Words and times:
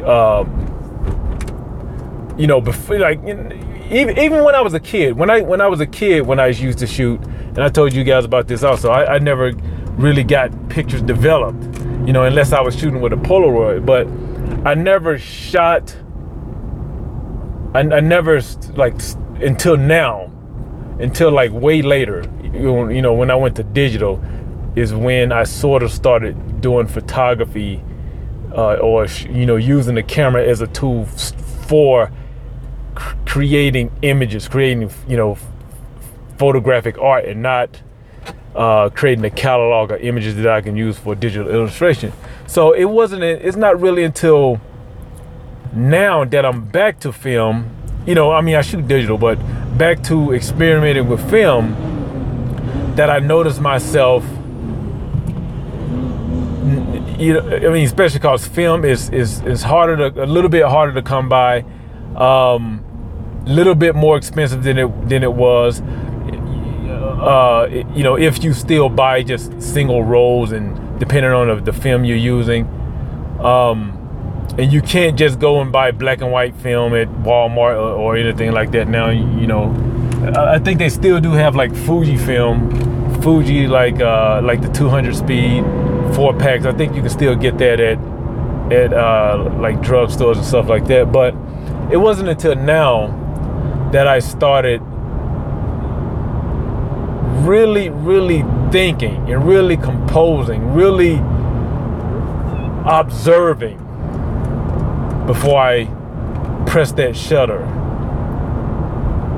um, 0.04 0.70
you 2.38 2.48
know, 2.48 2.62
before 2.62 3.00
like 3.00 3.20
even 3.92 4.18
even 4.18 4.44
when 4.44 4.56
I 4.56 4.62
was 4.62 4.74
a 4.74 4.80
kid, 4.80 5.18
when 5.18 5.30
I 5.30 5.42
when 5.42 5.62
I 5.62 5.68
was 5.68 5.80
a 5.80 5.86
kid, 5.86 6.26
when 6.26 6.40
I 6.40 6.48
used 6.48 6.80
to 6.80 6.88
shoot, 6.88 7.22
and 7.22 7.60
I 7.60 7.70
told 7.70 7.94
you 7.94 8.04
guys 8.04 8.26
about 8.26 8.48
this 8.48 8.64
also, 8.64 8.90
I, 8.90 9.16
I 9.16 9.20
never 9.20 9.52
really 9.98 10.24
got 10.24 10.52
pictures 10.70 11.02
developed, 11.02 11.64
you 12.06 12.14
know, 12.14 12.24
unless 12.24 12.54
I 12.54 12.62
was 12.62 12.76
shooting 12.78 13.02
with 13.02 13.14
a 13.14 13.18
Polaroid. 13.18 13.86
But 13.86 14.08
I 14.68 14.74
never 14.76 15.18
shot. 15.18 15.96
I, 17.74 17.80
I 17.80 18.00
never 18.00 18.42
like 18.76 18.96
until 19.42 19.78
now, 19.78 20.32
until 21.00 21.32
like 21.32 21.52
way 21.52 21.82
later, 21.82 22.24
you 22.44 23.02
know, 23.02 23.14
when 23.14 23.30
I 23.30 23.36
went 23.36 23.56
to 23.58 23.64
digital, 23.64 24.24
is 24.76 24.94
when 24.94 25.32
I 25.32 25.44
sort 25.44 25.84
of 25.84 25.92
started 25.92 26.62
doing 26.62 26.88
photography 26.88 27.84
uh, 28.56 28.76
or 28.76 29.06
you 29.30 29.46
know 29.46 29.56
using 29.56 29.96
the 29.96 30.04
camera 30.04 30.46
as 30.46 30.62
a 30.62 30.68
tool 30.68 31.06
for 31.68 32.12
creating 33.26 33.92
images, 34.02 34.48
creating 34.48 34.92
you 35.08 35.18
know 35.18 35.38
photographic 36.38 36.98
art, 36.98 37.26
and 37.26 37.42
not 37.42 37.82
uh, 38.56 38.90
creating 38.90 39.24
a 39.24 39.30
catalog 39.30 39.92
of 39.92 40.02
images 40.02 40.36
that 40.36 40.48
I 40.48 40.62
can 40.62 40.76
use 40.76 40.98
for 40.98 41.16
digital 41.16 41.50
illustration. 41.50 42.12
So 42.48 42.74
it 42.74 42.86
wasn't. 42.86 43.24
It's 43.24 43.58
not 43.58 43.80
really 43.80 44.04
until 44.04 44.60
now 45.74 46.26
that 46.26 46.46
I'm 46.46 46.66
back 46.66 47.00
to 47.02 47.14
film. 47.14 47.70
You 48.06 48.16
know, 48.16 48.32
I 48.32 48.42
mean, 48.42 48.56
I 48.56 48.62
shoot 48.62 48.88
digital, 48.88 49.18
but 49.18 49.36
back 49.78 50.04
to 50.04 50.34
experimenting 50.34 51.08
with 51.08 51.30
film 51.30 51.76
that 52.96 53.10
I 53.10 53.20
noticed 53.20 53.62
myself 53.62 54.26
you 57.22 57.34
know, 57.34 57.56
I 57.56 57.70
mean, 57.70 57.86
especially 57.86 58.20
because 58.20 58.48
film 58.48 58.84
is 58.84 59.10
is 59.10 59.42
is 59.42 59.62
harder 59.62 60.10
to 60.10 60.24
a 60.24 60.26
little 60.26 60.50
bit 60.50 60.66
harder 60.66 60.94
to 60.94 61.04
come 61.04 61.30
by, 61.30 61.64
a 62.16 62.22
um, 62.22 62.84
little 63.46 63.76
bit 63.76 63.96
more 63.96 64.18
expensive 64.18 64.64
than 64.64 64.78
it 64.80 65.10
than 65.10 65.24
it 65.24 65.34
was. 65.34 65.82
Uh, 65.82 67.68
you 67.94 68.04
know, 68.04 68.18
if 68.18 68.44
you 68.44 68.52
still 68.52 68.90
buy 68.90 69.22
just 69.22 69.62
single 69.62 70.04
rolls 70.04 70.52
and 70.52 71.00
depending 71.00 71.32
on 71.32 71.48
the, 71.48 71.72
the 71.72 71.74
film 71.74 72.04
you're 72.04 72.18
using, 72.18 72.66
um, 73.40 73.96
and 74.58 74.74
you 74.74 74.82
can't 74.82 75.16
just 75.16 75.40
go 75.40 75.62
and 75.62 75.72
buy 75.72 75.92
black 75.92 76.22
and 76.22 76.32
white 76.32 76.56
film 76.56 76.96
at 76.96 77.08
Walmart 77.24 77.76
or, 77.76 77.92
or 77.94 78.18
anything 78.18 78.52
like 78.52 78.72
that. 78.72 78.88
Now, 78.88 79.12
you 79.12 79.46
know, 79.46 79.70
I 80.36 80.58
think 80.58 80.80
they 80.80 80.90
still 80.90 81.20
do 81.20 81.34
have 81.34 81.56
like 81.56 81.76
Fuji 81.76 82.18
film, 82.18 83.22
Fuji 83.22 83.68
like 83.68 84.00
uh, 84.02 84.42
like 84.44 84.64
the 84.64 84.70
200 84.70 85.16
speed 85.16 85.64
four 86.14 86.34
packs. 86.38 86.66
I 86.66 86.72
think 86.74 86.96
you 86.96 87.02
can 87.02 87.10
still 87.10 87.36
get 87.36 87.58
that 87.58 87.80
at 87.80 87.98
at 88.72 88.94
uh, 88.94 89.52
like 89.60 89.78
drugstores 89.78 90.38
and 90.38 90.46
stuff 90.46 90.70
like 90.70 90.88
that. 90.88 91.12
But 91.12 91.36
it 91.92 91.98
wasn't 91.98 92.30
until 92.30 92.56
now 92.56 93.90
that 93.92 94.08
I 94.08 94.20
started 94.20 94.82
really, 97.46 97.90
really 97.90 98.44
thinking 98.72 99.32
and 99.32 99.46
really 99.46 99.76
composing, 99.78 100.74
really 100.74 101.16
observing 102.86 103.78
before 105.28 105.60
I 105.60 105.86
press 106.68 106.92
that 106.94 107.16
shutter. 107.16 107.68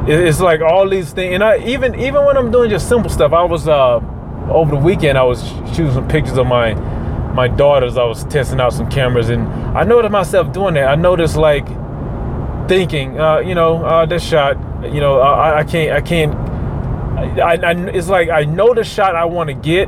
It's 0.06 0.42
like 0.42 0.62
all 0.62 0.88
these 0.90 1.14
things, 1.14 1.34
and 1.34 1.44
I 1.44 1.60
even 1.66 1.96
even 1.96 2.26
when 2.26 2.36
I'm 2.36 2.52
doing 2.52 2.70
just 2.70 2.90
simple 2.90 3.10
stuff, 3.10 3.32
I 3.32 3.44
was 3.44 3.68
uh, 3.68 4.00
over 4.50 4.72
the 4.72 4.82
weekend 4.82 5.18
I 5.18 5.24
was 5.24 5.48
shooting 5.76 5.94
some 5.94 6.08
pictures 6.08 6.38
of 6.38 6.48
my 6.48 6.74
my 7.34 7.48
daughters. 7.48 7.98
I 7.98 8.04
was 8.04 8.24
testing 8.26 8.60
out 8.60 8.74
some 8.74 8.90
cameras, 8.90 9.30
and 9.30 9.48
I 9.78 9.84
noticed 9.84 10.12
myself 10.12 10.54
doing 10.54 10.76
that. 10.76 10.88
I 10.88 10.96
noticed 10.96 11.36
like 11.36 11.68
thinking, 12.68 13.20
uh, 13.20 13.40
you 13.40 13.56
know, 13.56 13.84
uh, 13.84 14.06
this 14.06 14.24
shot, 14.24 14.58
you 14.84 15.00
know, 15.02 15.20
I, 15.20 15.60
I 15.60 15.64
can't, 15.64 15.92
I 15.92 16.02
can't. 16.02 16.34
I, 17.40 17.56
I, 17.56 17.72
it's 17.90 18.08
like 18.08 18.30
I 18.30 18.44
know 18.44 18.74
the 18.74 18.84
shot 18.84 19.16
I 19.16 19.26
want 19.26 19.48
to 19.50 19.54
get, 19.54 19.88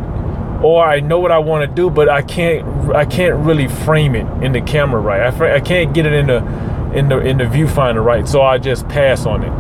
or 0.64 0.84
I 0.84 1.00
know 1.00 1.20
what 1.20 1.32
I 1.32 1.40
want 1.40 1.70
to 1.70 1.74
do, 1.74 1.90
but 1.90 2.10
I 2.10 2.22
can't, 2.22 2.66
I 2.96 3.06
can't 3.06 3.36
really 3.46 3.68
frame 3.68 4.16
it 4.16 4.26
in 4.44 4.52
the 4.52 4.62
camera 4.62 5.00
right. 5.00 5.22
I, 5.22 5.56
I 5.56 5.60
can't 5.60 5.94
get 5.94 6.06
it 6.06 6.14
in 6.14 6.28
the, 6.28 6.38
in 6.94 7.10
the, 7.10 7.20
in 7.20 7.38
the 7.38 7.44
viewfinder 7.44 8.04
right. 8.04 8.28
So 8.28 8.42
I 8.42 8.58
just 8.58 8.88
pass 8.88 9.26
on 9.26 9.44
it. 9.44 9.52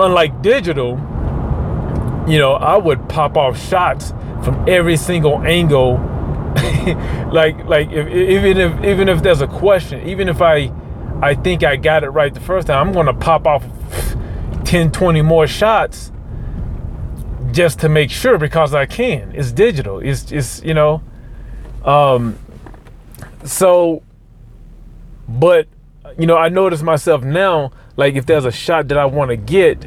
Unlike 0.00 0.40
digital, 0.42 0.96
you 2.30 2.38
know, 2.38 2.52
I 2.52 2.76
would 2.76 3.08
pop 3.08 3.36
off 3.36 3.58
shots 3.58 4.10
from 4.42 4.64
every 4.68 4.96
single 4.96 5.42
angle. 5.42 5.94
like 7.32 7.64
like 7.66 7.90
if, 7.90 8.08
even 8.08 8.58
if 8.58 8.84
even 8.84 9.08
if 9.08 9.22
there's 9.22 9.40
a 9.40 9.46
question, 9.46 10.06
even 10.08 10.28
if 10.28 10.40
I 10.40 10.72
I 11.22 11.34
think 11.34 11.62
I 11.62 11.76
got 11.76 12.04
it 12.04 12.10
right 12.10 12.32
the 12.32 12.40
first 12.40 12.66
time, 12.66 12.88
I'm 12.88 12.94
going 12.94 13.06
to 13.06 13.14
pop 13.14 13.46
off 13.46 13.64
10 14.64 14.90
20 14.92 15.22
more 15.22 15.46
shots 15.46 16.12
just 17.52 17.80
to 17.80 17.88
make 17.88 18.10
sure 18.10 18.38
because 18.38 18.74
I 18.74 18.86
can. 18.86 19.32
It's 19.34 19.52
digital. 19.52 19.98
It's 19.98 20.32
it's 20.32 20.62
you 20.62 20.74
know 20.74 21.02
um 21.84 22.38
so 23.44 24.02
but 25.28 25.66
you 26.18 26.26
know, 26.26 26.36
I 26.36 26.48
notice 26.48 26.82
myself 26.82 27.22
now 27.22 27.72
like 27.96 28.14
if 28.14 28.26
there's 28.26 28.44
a 28.44 28.52
shot 28.52 28.88
that 28.88 28.98
I 28.98 29.04
want 29.04 29.30
to 29.30 29.36
get 29.36 29.84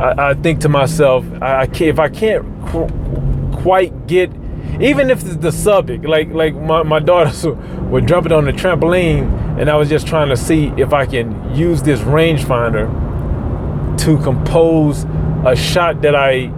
I, 0.00 0.30
I 0.30 0.34
think 0.34 0.60
to 0.60 0.68
myself, 0.68 1.26
I, 1.42 1.62
I 1.62 1.68
if 1.80 1.98
I 1.98 2.08
can't 2.08 2.44
qu- 2.66 2.88
quite 3.62 4.06
get, 4.06 4.30
even 4.80 5.10
if 5.10 5.22
it's 5.24 5.36
the 5.36 5.52
subject, 5.52 6.06
like 6.06 6.30
like 6.30 6.54
my, 6.54 6.82
my 6.82 7.00
daughters 7.00 7.44
were 7.90 8.00
jumping 8.00 8.32
on 8.32 8.46
the 8.46 8.52
trampoline, 8.52 9.60
and 9.60 9.68
I 9.68 9.76
was 9.76 9.90
just 9.90 10.06
trying 10.06 10.30
to 10.30 10.36
see 10.38 10.72
if 10.78 10.94
I 10.94 11.04
can 11.04 11.54
use 11.54 11.82
this 11.82 12.00
rangefinder 12.00 12.88
to 13.98 14.18
compose 14.22 15.04
a 15.44 15.54
shot 15.54 16.00
that 16.00 16.14
I 16.14 16.50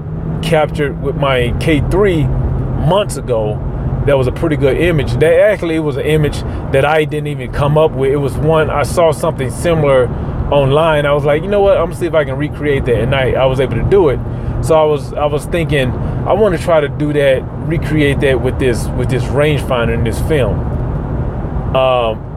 captured 0.44 1.02
with 1.02 1.16
my 1.16 1.52
K3 1.58 2.86
months 2.86 3.16
ago. 3.16 3.58
That 4.06 4.18
was 4.18 4.26
a 4.26 4.32
pretty 4.32 4.56
good 4.56 4.76
image. 4.76 5.12
That 5.14 5.34
actually 5.34 5.76
it 5.76 5.80
was 5.80 5.96
an 5.96 6.06
image 6.06 6.40
that 6.72 6.84
I 6.84 7.04
didn't 7.04 7.28
even 7.28 7.52
come 7.52 7.76
up 7.76 7.92
with. 7.92 8.12
It 8.12 8.16
was 8.16 8.36
one 8.36 8.70
I 8.70 8.82
saw 8.84 9.10
something 9.12 9.50
similar 9.50 10.06
online. 10.52 11.06
I 11.06 11.12
was 11.12 11.24
like, 11.24 11.42
you 11.42 11.48
know 11.48 11.60
what? 11.60 11.76
I'm 11.76 11.86
gonna 11.86 11.96
see 11.96 12.06
if 12.06 12.14
I 12.14 12.24
can 12.24 12.36
recreate 12.36 12.84
that, 12.84 13.00
and 13.00 13.14
I, 13.14 13.32
I 13.32 13.46
was 13.46 13.58
able 13.58 13.76
to 13.76 13.88
do 13.88 14.10
it. 14.10 14.20
So 14.62 14.74
I 14.74 14.84
was 14.84 15.12
I 15.14 15.26
was 15.26 15.46
thinking 15.46 15.90
I 15.90 16.32
want 16.34 16.56
to 16.56 16.62
try 16.62 16.80
to 16.80 16.88
do 16.88 17.12
that, 17.14 17.42
recreate 17.66 18.20
that 18.20 18.40
with 18.40 18.58
this 18.58 18.86
with 18.88 19.10
this 19.10 19.24
rangefinder 19.24 19.94
in 19.94 20.04
this 20.04 20.20
film. 20.22 20.58
Um, 21.74 22.32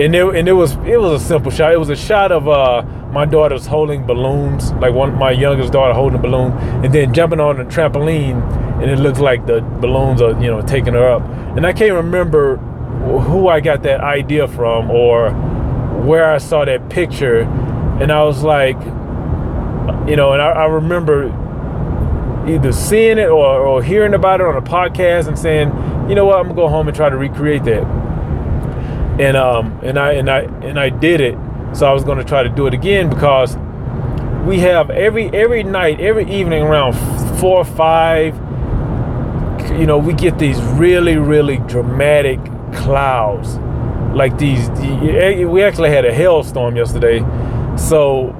and 0.00 0.14
it, 0.14 0.34
and 0.34 0.48
it 0.48 0.52
was 0.52 0.72
it 0.84 1.00
was 1.00 1.22
a 1.22 1.24
simple 1.24 1.50
shot. 1.50 1.72
It 1.72 1.78
was 1.78 1.88
a 1.88 1.96
shot 1.96 2.30
of 2.30 2.48
uh, 2.48 2.82
my 3.12 3.24
daughter's 3.24 3.66
holding 3.66 4.04
balloons, 4.06 4.72
like 4.74 4.92
one 4.92 5.14
my 5.14 5.30
youngest 5.30 5.72
daughter 5.72 5.94
holding 5.94 6.18
a 6.18 6.22
balloon, 6.22 6.52
and 6.84 6.92
then 6.92 7.14
jumping 7.14 7.40
on 7.40 7.56
the 7.56 7.64
trampoline, 7.64 8.42
and 8.82 8.90
it 8.90 8.98
looks 8.98 9.20
like 9.20 9.46
the 9.46 9.60
balloons 9.80 10.20
are 10.20 10.32
you 10.40 10.48
know 10.50 10.60
taking 10.62 10.94
her 10.94 11.08
up. 11.08 11.22
And 11.56 11.66
I 11.66 11.72
can't 11.72 11.94
remember 11.94 12.56
who 12.56 13.48
I 13.48 13.60
got 13.60 13.82
that 13.84 14.00
idea 14.00 14.48
from 14.48 14.90
or 14.90 15.28
where 16.04 16.30
I 16.30 16.38
saw 16.38 16.64
that 16.64 16.88
picture, 16.90 17.40
and 18.00 18.12
I 18.12 18.22
was 18.22 18.42
like, 18.42 18.78
you 20.08 20.16
know, 20.16 20.32
and 20.32 20.42
I, 20.42 20.50
I 20.50 20.64
remember 20.66 21.26
either 22.48 22.72
seeing 22.72 23.18
it 23.18 23.28
or, 23.28 23.60
or 23.60 23.82
hearing 23.82 24.14
about 24.14 24.40
it 24.40 24.46
on 24.46 24.56
a 24.56 24.62
podcast 24.62 25.28
and 25.28 25.38
saying, 25.38 25.68
you 26.08 26.14
know 26.14 26.26
what, 26.26 26.38
I'm 26.38 26.44
gonna 26.44 26.54
go 26.54 26.68
home 26.68 26.88
and 26.88 26.96
try 26.96 27.08
to 27.08 27.16
recreate 27.16 27.64
that 27.64 27.84
and 29.18 29.36
um 29.36 29.78
and 29.82 29.98
I 29.98 30.12
and 30.12 30.30
I 30.30 30.40
and 30.40 30.78
I 30.78 30.88
did 30.88 31.20
it. 31.20 31.38
So 31.72 31.86
I 31.86 31.92
was 31.92 32.04
to 32.04 32.24
try 32.24 32.42
to 32.42 32.48
do 32.48 32.66
it 32.66 32.74
again 32.74 33.08
because 33.08 33.56
we 34.46 34.60
have 34.60 34.90
every 34.90 35.28
every 35.28 35.62
night, 35.62 36.00
every 36.00 36.30
evening 36.30 36.62
around 36.62 36.94
four 37.38 37.58
or 37.58 37.64
five. 37.64 38.34
You 39.78 39.86
know, 39.86 39.98
we 39.98 40.12
get 40.12 40.38
these 40.38 40.60
really 40.60 41.16
really 41.16 41.58
dramatic 41.58 42.40
clouds, 42.74 43.56
like 44.14 44.38
these. 44.38 44.68
We 44.70 45.62
actually 45.62 45.90
had 45.90 46.04
a 46.04 46.12
hailstorm 46.12 46.76
yesterday, 46.76 47.20
so 47.76 48.30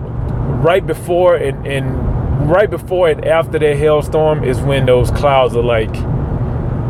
right 0.63 0.87
before 0.87 1.37
and 1.37 1.67
and 1.67 2.49
right 2.49 2.71
before 2.71 3.09
and 3.09 3.25
after 3.25 3.59
that 3.59 3.77
hailstorm 3.77 4.45
is 4.45 4.61
when 4.61 4.87
those 4.87 5.11
clouds 5.11 5.57
are 5.57 5.63
like 5.63 5.95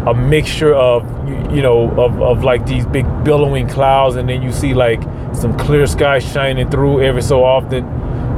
a 0.06 0.14
mixture 0.14 0.74
of 0.74 1.04
you, 1.28 1.56
you 1.56 1.62
know 1.62 1.90
of, 1.98 2.20
of 2.20 2.44
like 2.44 2.66
these 2.66 2.86
big 2.86 3.06
billowing 3.24 3.68
clouds. 3.68 4.16
And 4.16 4.28
then 4.28 4.42
you 4.42 4.52
see 4.52 4.74
like 4.74 5.02
some 5.34 5.56
clear 5.56 5.86
sky 5.86 6.18
shining 6.18 6.70
through 6.70 7.02
every 7.02 7.22
so 7.22 7.44
often. 7.44 7.84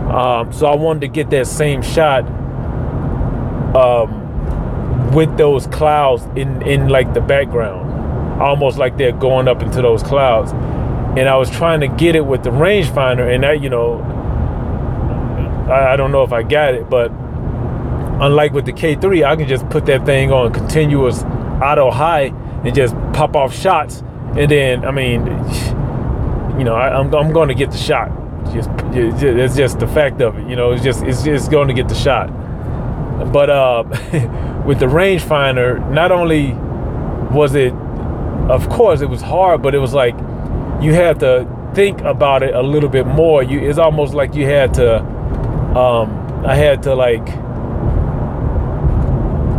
Um, 0.07 0.53
so 0.53 0.67
i 0.67 0.77
wanted 0.77 1.01
to 1.01 1.09
get 1.09 1.31
that 1.31 1.49
same 1.49 1.83
shot 1.83 2.25
um, 3.75 5.11
with 5.13 5.37
those 5.37 5.67
clouds 5.67 6.23
in 6.37 6.63
in 6.63 6.89
like 6.89 7.13
the 7.13 7.21
background 7.21 7.86
almost 8.41 8.79
like 8.79 8.97
they're 8.97 9.13
going 9.13 9.49
up 9.49 9.63
into 9.63 9.83
those 9.83 10.03
clouds 10.03 10.53
and 11.19 11.29
i 11.29 11.37
was 11.37 11.51
trying 11.51 11.81
to 11.81 11.89
get 11.89 12.15
it 12.15 12.25
with 12.25 12.43
the 12.43 12.51
rangefinder 12.51 13.35
and 13.35 13.43
that 13.45 13.63
you 13.63 13.71
know 13.71 14.01
I, 15.69 15.93
I 15.93 15.97
don't 15.97 16.13
know 16.13 16.23
if 16.23 16.33
i 16.33 16.43
got 16.43 16.75
it 16.75 16.89
but 16.91 17.11
unlike 18.21 18.53
with 18.53 18.67
the 18.67 18.73
k3 18.73 19.25
i 19.25 19.37
can 19.37 19.49
just 19.49 19.69
put 19.71 19.87
that 19.87 20.05
thing 20.05 20.33
on 20.33 20.53
continuous 20.53 21.23
auto 21.63 21.91
high 21.91 22.33
and 22.65 22.75
just 22.75 22.95
pop 23.13 23.37
off 23.37 23.55
shots. 23.55 24.03
And 24.37 24.51
then, 24.51 24.85
I 24.85 24.91
mean, 24.91 25.27
you 26.59 26.65
know, 26.65 26.75
I, 26.75 26.99
am 26.99 27.15
I'm, 27.15 27.27
I'm 27.27 27.33
going 27.33 27.49
to 27.49 27.55
get 27.55 27.71
the 27.71 27.77
shot. 27.77 28.11
Just, 28.53 28.71
it's 28.93 29.57
just 29.57 29.79
the 29.79 29.87
fact 29.89 30.21
of 30.21 30.39
it. 30.39 30.49
You 30.49 30.57
know, 30.57 30.73
it's 30.73 30.85
just 30.85 31.03
it's 31.03 31.23
just 31.23 31.51
going 31.51 31.69
to 31.69 31.75
get 31.75 31.89
the 31.89 31.95
shot. 31.95 32.29
But 33.33 33.51
uh, 33.51 33.85
with 34.67 34.79
the 34.79 34.87
rangefinder, 34.87 35.91
not 35.91 36.13
only 36.13 36.53
was 37.35 37.55
it, 37.55 37.73
of 38.51 38.69
course, 38.69 39.01
it 39.01 39.09
was 39.09 39.23
hard, 39.23 39.63
but 39.63 39.75
it 39.75 39.79
was 39.79 39.93
like 39.95 40.15
you 40.81 40.93
had 40.95 41.21
to 41.21 41.47
think 41.75 42.01
about 42.03 42.43
it 42.43 42.55
a 42.55 42.63
little 42.63 42.89
bit 42.89 43.07
more. 43.07 43.43
You, 43.43 43.61
it's 43.61 43.79
almost 43.79 44.15
like 44.15 44.35
you 44.35 44.45
had 44.47 44.75
to. 44.75 45.01
Um, 45.77 46.45
I 46.47 46.55
had 46.55 46.83
to 46.85 46.95
like 46.95 47.27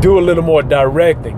do 0.02 0.20
a 0.20 0.22
little 0.22 0.44
more 0.44 0.64
directing 0.64 1.38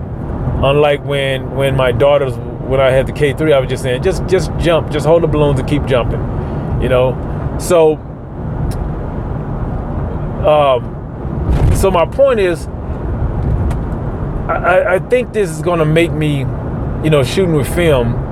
Unlike 0.62 1.06
when 1.06 1.56
when 1.56 1.74
my 1.74 1.90
daughters 1.90 2.36
when 2.36 2.82
I 2.82 2.90
had 2.90 3.06
the 3.06 3.12
K3, 3.12 3.50
I 3.50 3.60
was 3.60 3.70
just 3.70 3.82
saying 3.82 4.02
just 4.02 4.26
just 4.26 4.50
jump, 4.58 4.90
just 4.90 5.06
hold 5.06 5.22
the 5.22 5.26
balloons 5.26 5.58
and 5.58 5.66
keep 5.66 5.86
jumping. 5.86 6.20
You 6.82 6.90
know, 6.90 7.56
so 7.58 7.96
um, 10.46 11.76
so 11.76 11.90
my 11.90 12.04
point 12.04 12.40
is, 12.40 12.66
I, 14.48 14.96
I 14.96 14.98
think 14.98 15.32
this 15.32 15.48
is 15.48 15.62
to 15.78 15.86
make 15.86 16.12
me, 16.12 16.44
you 17.02 17.10
know, 17.10 17.22
shooting 17.22 17.54
with 17.54 17.72
film 17.74 18.28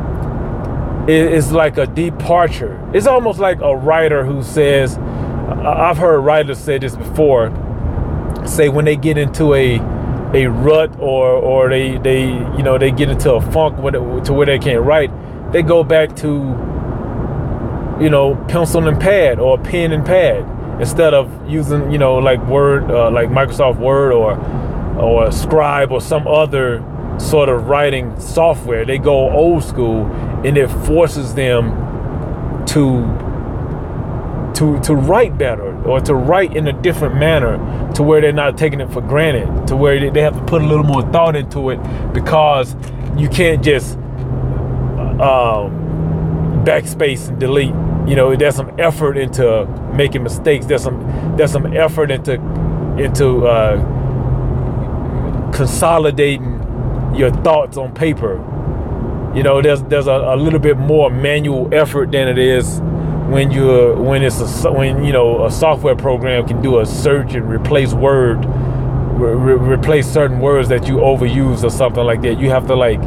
is 1.08 1.52
like 1.52 1.78
a 1.78 1.86
departure. 1.86 2.78
It's 2.92 3.06
almost 3.06 3.38
like 3.38 3.60
a 3.60 3.74
writer 3.74 4.24
who 4.24 4.42
says, 4.42 4.98
I've 4.98 5.96
heard 5.96 6.20
writers 6.20 6.58
say 6.58 6.78
this 6.78 6.94
before, 6.94 7.50
say 8.46 8.68
when 8.68 8.84
they 8.84 8.96
get 8.96 9.16
into 9.16 9.54
a 9.54 9.80
a 10.34 10.46
rut 10.46 10.94
or 10.98 11.26
or 11.30 11.70
they 11.70 11.96
they 11.98 12.26
you 12.26 12.62
know 12.62 12.76
they 12.76 12.90
get 12.90 13.08
into 13.08 13.32
a 13.32 13.40
funk 13.40 13.78
it, 13.78 14.24
to 14.26 14.32
where 14.34 14.44
they 14.44 14.58
can't 14.58 14.84
write, 14.84 15.10
they 15.52 15.62
go 15.62 15.82
back 15.82 16.14
to 16.16 16.28
you 17.98 18.10
know 18.10 18.36
pencil 18.48 18.86
and 18.86 19.00
pad 19.00 19.38
or 19.38 19.58
pen 19.58 19.92
and 19.92 20.04
pad 20.04 20.46
instead 20.80 21.14
of 21.14 21.30
using 21.48 21.90
you 21.90 21.98
know 21.98 22.16
like 22.16 22.44
Word 22.46 22.90
uh, 22.90 23.10
like 23.10 23.30
Microsoft 23.30 23.78
Word 23.78 24.12
or 24.12 24.36
or 25.00 25.32
Scribe 25.32 25.90
or 25.90 26.00
some 26.02 26.26
other 26.26 26.84
sort 27.18 27.48
of 27.48 27.68
writing 27.68 28.18
software. 28.20 28.84
They 28.84 28.98
go 28.98 29.30
old 29.30 29.64
school 29.64 30.06
and 30.44 30.56
it 30.56 30.68
forces 30.68 31.34
them 31.34 31.72
to 32.66 33.28
to 34.54 34.80
to 34.80 34.94
write 34.94 35.38
better 35.38 35.74
or 35.84 36.00
to 36.00 36.14
write 36.14 36.56
in 36.56 36.66
a 36.66 36.72
different 36.82 37.14
manner 37.16 37.58
to 37.94 38.02
where 38.02 38.20
they're 38.20 38.32
not 38.32 38.58
taking 38.58 38.80
it 38.80 38.90
for 38.92 39.00
granted 39.00 39.66
to 39.68 39.76
where 39.76 40.10
they 40.10 40.20
have 40.20 40.34
to 40.34 40.44
put 40.44 40.62
a 40.62 40.66
little 40.66 40.84
more 40.84 41.02
thought 41.12 41.36
into 41.36 41.70
it 41.70 41.78
because 42.12 42.74
you 43.16 43.28
can't 43.28 43.62
just 43.62 43.96
um, 45.20 45.70
backspace 46.64 47.28
and 47.28 47.38
delete 47.38 47.74
you 48.08 48.16
know 48.16 48.34
there's 48.34 48.56
some 48.56 48.72
effort 48.80 49.16
into 49.16 49.64
making 49.94 50.22
mistakes 50.22 50.66
there's 50.66 50.82
some 50.82 51.00
there's 51.36 51.52
some 51.52 51.72
effort 51.76 52.10
into 52.10 52.34
into 52.98 53.46
uh, 53.46 53.76
consolidating 55.52 56.58
your 57.18 57.30
thoughts 57.30 57.76
on 57.76 57.92
paper. 57.94 58.36
You 59.34 59.42
know 59.42 59.60
there's 59.60 59.82
there's 59.84 60.06
a, 60.06 60.12
a 60.12 60.36
little 60.36 60.58
bit 60.58 60.78
more 60.78 61.10
manual 61.10 61.72
effort 61.72 62.12
than 62.12 62.28
it 62.28 62.38
is 62.38 62.80
when 63.28 63.50
you're 63.50 63.94
when 63.96 64.22
it's 64.22 64.40
a 64.40 64.72
when 64.72 65.04
you 65.04 65.12
know 65.12 65.44
a 65.44 65.50
software 65.50 65.96
program 65.96 66.46
can 66.46 66.62
do 66.62 66.78
a 66.78 66.86
search 66.86 67.34
and 67.34 67.48
replace 67.50 67.92
word 67.92 68.44
re- 69.18 69.74
replace 69.74 70.06
certain 70.10 70.40
words 70.40 70.68
that 70.68 70.88
you 70.88 70.96
overuse 70.96 71.62
or 71.62 71.70
something 71.70 72.04
like 72.04 72.22
that. 72.22 72.38
You 72.40 72.50
have 72.50 72.66
to 72.68 72.74
like 72.74 73.02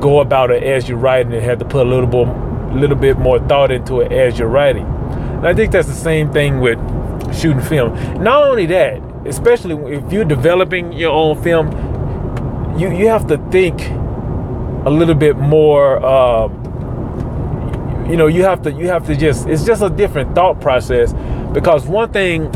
go 0.00 0.20
about 0.20 0.50
it 0.50 0.62
as 0.62 0.88
you're 0.88 0.98
writing 0.98 1.32
and 1.34 1.42
have 1.42 1.58
to 1.58 1.64
put 1.64 1.86
a 1.86 1.90
little 1.90 2.06
bit 2.06 2.74
little 2.74 2.96
bit 2.96 3.18
more 3.18 3.38
thought 3.48 3.70
into 3.70 4.00
it 4.00 4.12
as 4.12 4.38
you're 4.38 4.48
writing. 4.48 4.86
And 4.86 5.46
i 5.46 5.54
think 5.54 5.72
that's 5.72 5.88
the 5.88 5.94
same 5.94 6.32
thing 6.32 6.60
with 6.60 6.78
shooting 7.34 7.60
film. 7.62 7.94
Not 8.22 8.42
only 8.42 8.66
that 8.66 9.02
especially 9.26 9.74
if 9.94 10.12
you're 10.12 10.24
developing 10.24 10.92
your 10.92 11.12
own 11.12 11.40
film 11.42 11.68
you 12.78 12.92
you 12.92 13.08
have 13.08 13.26
to 13.26 13.38
think 13.50 13.80
a 14.86 14.90
little 14.90 15.14
bit 15.14 15.36
more 15.36 16.02
uh, 16.04 16.48
you 18.08 18.16
know 18.16 18.26
you 18.26 18.44
have 18.44 18.62
to 18.62 18.72
you 18.72 18.86
have 18.86 19.06
to 19.06 19.16
just 19.16 19.46
it's 19.48 19.64
just 19.64 19.82
a 19.82 19.90
different 19.90 20.34
thought 20.34 20.60
process 20.60 21.12
because 21.52 21.86
one 21.86 22.12
thing 22.12 22.50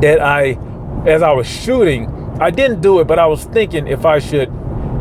that 0.00 0.20
I 0.20 0.58
as 1.06 1.22
I 1.22 1.32
was 1.32 1.48
shooting 1.48 2.08
I 2.40 2.50
didn't 2.50 2.82
do 2.82 3.00
it 3.00 3.06
but 3.06 3.18
I 3.18 3.26
was 3.26 3.44
thinking 3.44 3.86
if 3.86 4.04
I 4.04 4.18
should 4.18 4.52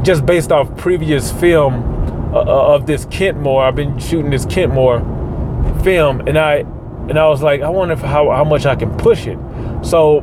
just 0.03 0.25
based 0.25 0.51
off 0.51 0.75
previous 0.77 1.31
film 1.31 1.83
uh, 2.33 2.39
uh 2.39 2.75
of 2.75 2.87
this 2.87 3.05
Kentmere 3.07 3.67
I've 3.67 3.75
been 3.75 3.99
shooting 3.99 4.31
this 4.31 4.45
Kentmere 4.45 5.03
film 5.83 6.21
and 6.27 6.37
I 6.37 6.63
and 7.09 7.19
I 7.19 7.27
was 7.27 7.41
like 7.41 7.61
I 7.61 7.69
wonder 7.69 7.93
if 7.93 7.99
how, 7.99 8.31
how 8.31 8.45
much 8.45 8.65
I 8.65 8.75
can 8.75 8.95
push 8.97 9.27
it. 9.27 9.37
So 9.83 10.21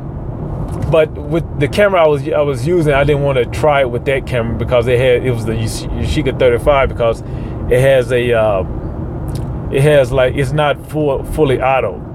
but 0.91 1.11
with 1.13 1.61
the 1.61 1.69
camera 1.69 2.05
I 2.05 2.09
was 2.09 2.29
I 2.29 2.41
was 2.41 2.67
using 2.67 2.93
I 2.93 3.05
didn't 3.05 3.23
want 3.23 3.39
to 3.39 3.47
try 3.47 3.81
it 3.81 3.91
with 3.91 4.05
that 4.07 4.27
camera 4.27 4.57
because 4.57 4.87
it 4.87 4.99
had 4.99 5.25
it 5.25 5.31
was 5.31 5.45
the 5.45 5.53
Yashica 5.53 6.39
35 6.39 6.89
because 6.89 7.23
it 7.71 7.81
has 7.81 8.11
a 8.13 8.33
uh, 8.33 8.65
it 9.73 9.83
has 9.83 10.11
like 10.11 10.35
it's 10.35 10.53
not 10.53 10.85
full 10.89 11.23
fully 11.25 11.61
auto. 11.61 12.07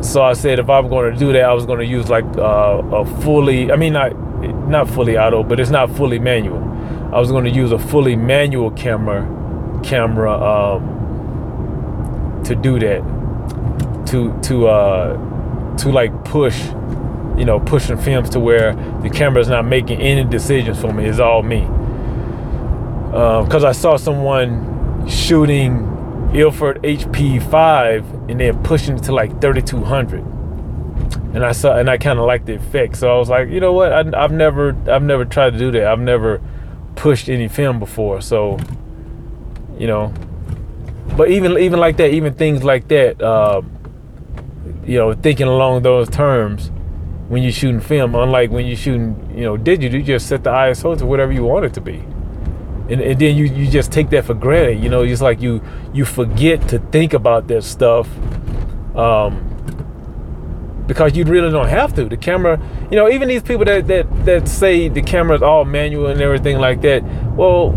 So 0.00 0.22
I 0.22 0.32
said 0.32 0.58
if 0.58 0.70
I'm 0.70 0.88
going 0.88 1.12
to 1.12 1.18
do 1.18 1.32
that, 1.32 1.42
I 1.42 1.52
was 1.52 1.66
going 1.66 1.80
to 1.80 1.86
use 1.86 2.08
like 2.08 2.24
uh, 2.36 2.82
a 2.92 3.04
fully. 3.22 3.70
I 3.70 3.76
mean 3.76 3.92
not 3.92 4.16
not 4.68 4.88
fully 4.88 5.18
auto, 5.18 5.42
but 5.42 5.60
it's 5.60 5.70
not 5.70 5.90
fully 5.90 6.18
manual. 6.18 6.62
I 7.12 7.18
was 7.18 7.30
going 7.30 7.44
to 7.44 7.50
use 7.50 7.72
a 7.72 7.78
fully 7.78 8.16
manual 8.16 8.70
camera 8.70 9.26
camera 9.82 10.32
um, 10.32 12.42
to 12.44 12.54
do 12.54 12.78
that 12.78 13.02
to 14.06 14.38
to 14.42 14.68
uh, 14.68 15.76
to 15.76 15.90
like 15.90 16.24
push 16.24 16.58
you 17.38 17.44
know 17.44 17.60
pushing 17.60 17.96
films 17.96 18.28
to 18.30 18.40
where 18.40 18.74
the 19.02 19.10
camera 19.10 19.40
is 19.40 19.48
not 19.48 19.64
making 19.64 20.00
any 20.00 20.24
decisions 20.24 20.80
for 20.80 20.92
me. 20.92 21.04
It's 21.04 21.20
all 21.20 21.42
me. 21.42 21.60
Because 23.10 23.64
uh, 23.64 23.68
I 23.68 23.72
saw 23.72 23.96
someone 23.96 25.06
shooting 25.08 26.30
Ilford 26.34 26.82
HP5 26.82 28.30
and 28.30 28.40
then 28.40 28.62
pushing 28.62 28.96
it 28.98 29.04
to 29.04 29.12
like 29.12 29.40
3200. 29.40 30.20
and 31.34 31.44
I 31.44 31.52
saw 31.52 31.76
and 31.76 31.88
I 31.88 31.96
kind 31.96 32.18
of 32.18 32.26
liked 32.26 32.46
the 32.46 32.54
effect. 32.54 32.96
So 32.96 33.14
I 33.14 33.18
was 33.18 33.28
like, 33.28 33.48
you 33.48 33.60
know 33.60 33.72
what? 33.72 33.92
I, 33.92 34.20
have 34.20 34.32
never 34.32 34.76
I've 34.90 35.02
never 35.02 35.24
tried 35.24 35.50
to 35.50 35.58
do 35.58 35.70
that. 35.70 35.86
I've 35.86 36.00
never 36.00 36.42
pushed 36.96 37.28
any 37.28 37.48
film 37.48 37.78
before. 37.78 38.20
So 38.20 38.58
you 39.78 39.86
know, 39.86 40.12
but 41.16 41.30
even 41.30 41.56
even 41.56 41.78
like 41.78 41.96
that, 41.98 42.10
even 42.10 42.34
things 42.34 42.64
like 42.64 42.88
that, 42.88 43.22
uh, 43.22 43.62
you 44.84 44.98
know, 44.98 45.14
thinking 45.14 45.46
along 45.46 45.82
those 45.82 46.08
terms 46.08 46.72
when 47.28 47.42
you're 47.42 47.52
shooting 47.52 47.80
film, 47.80 48.14
unlike 48.14 48.50
when 48.50 48.66
you're 48.66 48.76
shooting, 48.76 49.32
you 49.34 49.44
know, 49.44 49.56
digital, 49.56 50.00
you 50.00 50.04
just 50.04 50.26
set 50.26 50.44
the 50.44 50.50
ISO 50.50 50.96
to 50.98 51.06
whatever 51.06 51.32
you 51.32 51.44
want 51.44 51.64
it 51.66 51.74
to 51.74 51.80
be. 51.80 51.96
And, 52.90 53.02
and 53.02 53.20
then 53.20 53.36
you, 53.36 53.44
you 53.44 53.70
just 53.70 53.92
take 53.92 54.08
that 54.10 54.24
for 54.24 54.34
granted, 54.34 54.82
you 54.82 54.88
know, 54.88 55.02
it's 55.02 55.20
like 55.20 55.42
you 55.42 55.62
you 55.92 56.06
forget 56.06 56.68
to 56.68 56.78
think 56.78 57.12
about 57.12 57.46
that 57.48 57.62
stuff. 57.64 58.08
Um, 58.96 59.44
because 60.86 61.14
you 61.14 61.24
really 61.24 61.50
don't 61.50 61.68
have 61.68 61.94
to. 61.96 62.06
The 62.06 62.16
camera, 62.16 62.58
you 62.90 62.96
know, 62.96 63.10
even 63.10 63.28
these 63.28 63.42
people 63.42 63.66
that 63.66 63.86
that 63.88 64.24
that 64.24 64.48
say 64.48 64.88
the 64.88 65.02
camera's 65.02 65.42
all 65.42 65.66
manual 65.66 66.06
and 66.06 66.20
everything 66.22 66.58
like 66.58 66.80
that. 66.80 67.04
Well, 67.36 67.72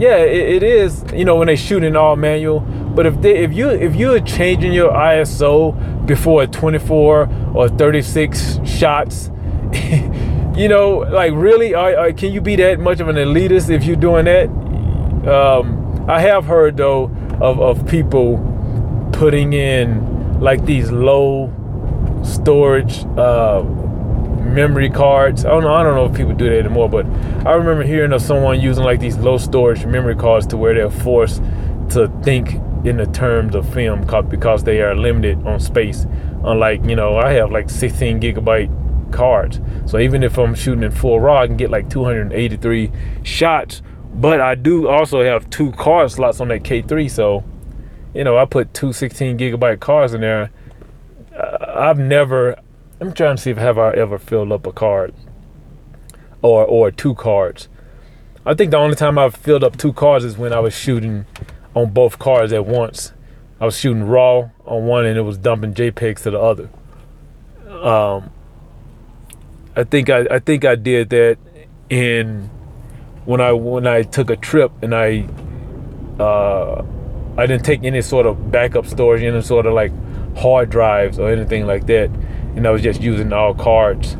yeah, 0.00 0.16
it, 0.16 0.54
it 0.54 0.62
is. 0.62 1.04
You 1.12 1.24
know, 1.24 1.36
when 1.36 1.46
they 1.46 1.56
shoot 1.56 1.84
in 1.84 1.94
all 1.94 2.16
manual. 2.16 2.60
But 2.60 3.06
if 3.06 3.20
they, 3.20 3.36
if 3.44 3.52
you 3.52 3.68
if 3.68 3.94
you're 3.94 4.20
changing 4.20 4.72
your 4.72 4.90
ISO 4.92 6.06
before 6.06 6.46
24 6.46 7.28
or 7.54 7.68
36 7.68 8.60
shots, 8.64 9.30
you 10.56 10.68
know, 10.68 11.04
like 11.10 11.32
really, 11.34 11.74
are, 11.74 11.96
are, 11.96 12.12
can 12.12 12.32
you 12.32 12.40
be 12.40 12.56
that 12.56 12.80
much 12.80 13.00
of 13.00 13.08
an 13.08 13.16
elitist 13.16 13.70
if 13.70 13.84
you're 13.84 13.96
doing 13.96 14.24
that? 14.24 14.48
Um, 15.28 16.06
I 16.08 16.20
have 16.20 16.46
heard 16.46 16.78
though 16.78 17.04
of 17.40 17.60
of 17.60 17.86
people 17.86 18.38
putting 19.12 19.52
in 19.52 20.40
like 20.40 20.64
these 20.64 20.90
low 20.90 21.52
storage 22.24 23.04
uh, 23.16 23.62
memory 24.40 24.90
cards. 24.90 25.44
I 25.44 25.50
don't 25.50 25.62
know. 25.62 25.74
I 25.74 25.82
don't 25.82 25.94
know 25.94 26.06
if 26.06 26.14
people 26.14 26.34
do 26.34 26.48
that 26.48 26.58
anymore, 26.58 26.88
but 26.88 27.06
I 27.46 27.54
remember 27.54 27.82
hearing 27.82 28.12
of 28.12 28.22
someone 28.22 28.60
using 28.60 28.84
like 28.84 29.00
these 29.00 29.16
low 29.18 29.38
storage 29.38 29.84
memory 29.86 30.16
cards 30.16 30.46
to 30.48 30.56
where 30.56 30.74
they're 30.74 30.90
forced 30.90 31.42
to 31.90 32.10
think 32.22 32.54
in 32.84 32.96
the 32.96 33.06
terms 33.06 33.54
of 33.54 33.72
film 33.72 34.06
because 34.28 34.64
they 34.64 34.80
are 34.80 34.94
limited 34.94 35.46
on 35.46 35.60
space. 35.60 36.06
Unlike 36.44 36.84
you 36.84 36.96
know, 36.96 37.16
I 37.18 37.32
have 37.32 37.50
like 37.50 37.68
16 37.68 38.20
gigabyte 38.20 39.12
cards, 39.12 39.60
so 39.86 39.98
even 39.98 40.22
if 40.22 40.38
I'm 40.38 40.54
shooting 40.54 40.84
in 40.84 40.90
full 40.90 41.20
RAW, 41.20 41.42
I 41.42 41.46
can 41.46 41.56
get 41.56 41.70
like 41.70 41.90
283 41.90 42.90
shots. 43.22 43.82
But 44.12 44.40
I 44.40 44.54
do 44.54 44.88
also 44.88 45.22
have 45.22 45.48
two 45.50 45.72
card 45.72 46.10
slots 46.10 46.40
on 46.40 46.48
that 46.48 46.62
K3, 46.62 47.10
so 47.10 47.44
you 48.14 48.24
know 48.24 48.38
I 48.38 48.44
put 48.44 48.72
two 48.74 48.92
16 48.92 49.38
gigabyte 49.38 49.80
cards 49.80 50.14
in 50.14 50.22
there. 50.22 50.50
Uh, 51.36 51.72
I've 51.76 51.98
never 51.98 52.56
I'm 53.00 53.14
trying 53.14 53.36
to 53.36 53.42
see 53.42 53.50
if 53.50 53.56
have 53.56 53.78
I 53.78 53.92
ever 53.92 54.18
filled 54.18 54.52
up 54.52 54.66
a 54.66 54.72
card 54.72 55.14
or 56.42 56.66
or 56.66 56.90
two 56.90 57.14
cards. 57.14 57.68
I 58.44 58.52
think 58.52 58.70
the 58.72 58.76
only 58.76 58.94
time 58.94 59.18
I've 59.18 59.34
filled 59.34 59.64
up 59.64 59.78
two 59.78 59.94
cards 59.94 60.24
is 60.24 60.36
when 60.36 60.52
I 60.52 60.60
was 60.60 60.74
shooting 60.74 61.24
on 61.74 61.92
both 61.92 62.18
cards 62.18 62.52
at 62.52 62.66
once. 62.66 63.12
I 63.58 63.64
was 63.64 63.78
shooting 63.78 64.04
raw 64.04 64.50
on 64.66 64.86
one 64.86 65.06
and 65.06 65.16
it 65.16 65.22
was 65.22 65.38
dumping 65.38 65.72
JPEGs 65.72 66.22
to 66.24 66.30
the 66.30 66.40
other. 66.40 66.68
Um, 67.68 68.30
I 69.76 69.84
think 69.84 70.10
I, 70.10 70.26
I 70.30 70.38
think 70.38 70.66
I 70.66 70.74
did 70.74 71.08
that 71.10 71.38
in 71.88 72.50
when 73.24 73.40
I 73.40 73.52
when 73.52 73.86
I 73.86 74.02
took 74.02 74.28
a 74.28 74.36
trip 74.36 74.72
and 74.82 74.94
I 74.94 75.26
uh, 76.18 76.84
I 77.38 77.46
didn't 77.46 77.64
take 77.64 77.82
any 77.82 78.02
sort 78.02 78.26
of 78.26 78.50
backup 78.50 78.86
storage, 78.86 79.22
any 79.22 79.40
sort 79.40 79.64
of 79.64 79.72
like 79.72 79.92
hard 80.36 80.68
drives 80.68 81.18
or 81.18 81.30
anything 81.30 81.66
like 81.66 81.86
that 81.86 82.10
and 82.56 82.66
I 82.66 82.70
was 82.70 82.82
just 82.82 83.00
using 83.00 83.32
all 83.32 83.54
cards. 83.54 84.14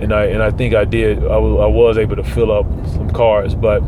And 0.00 0.12
I 0.12 0.26
and 0.26 0.42
I 0.42 0.50
think 0.50 0.74
I 0.74 0.84
did. 0.84 1.18
I 1.18 1.38
was, 1.38 1.60
I 1.60 1.66
was 1.66 1.98
able 1.98 2.16
to 2.16 2.24
fill 2.24 2.52
up 2.52 2.66
some 2.88 3.10
cards, 3.10 3.54
but 3.54 3.82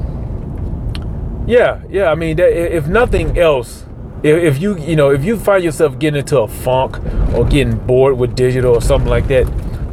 yeah, 1.46 1.82
yeah. 1.90 2.10
I 2.10 2.14
mean, 2.14 2.36
that, 2.36 2.50
if 2.50 2.86
nothing 2.86 3.38
else, 3.38 3.84
if, 4.22 4.42
if 4.42 4.60
you 4.60 4.78
you 4.78 4.96
know 4.96 5.10
if 5.10 5.24
you 5.24 5.38
find 5.38 5.62
yourself 5.62 5.98
getting 5.98 6.20
into 6.20 6.40
a 6.40 6.48
funk 6.48 6.96
or 7.34 7.44
getting 7.44 7.76
bored 7.76 8.16
with 8.16 8.34
digital 8.34 8.74
or 8.74 8.80
something 8.80 9.10
like 9.10 9.28
that, 9.28 9.46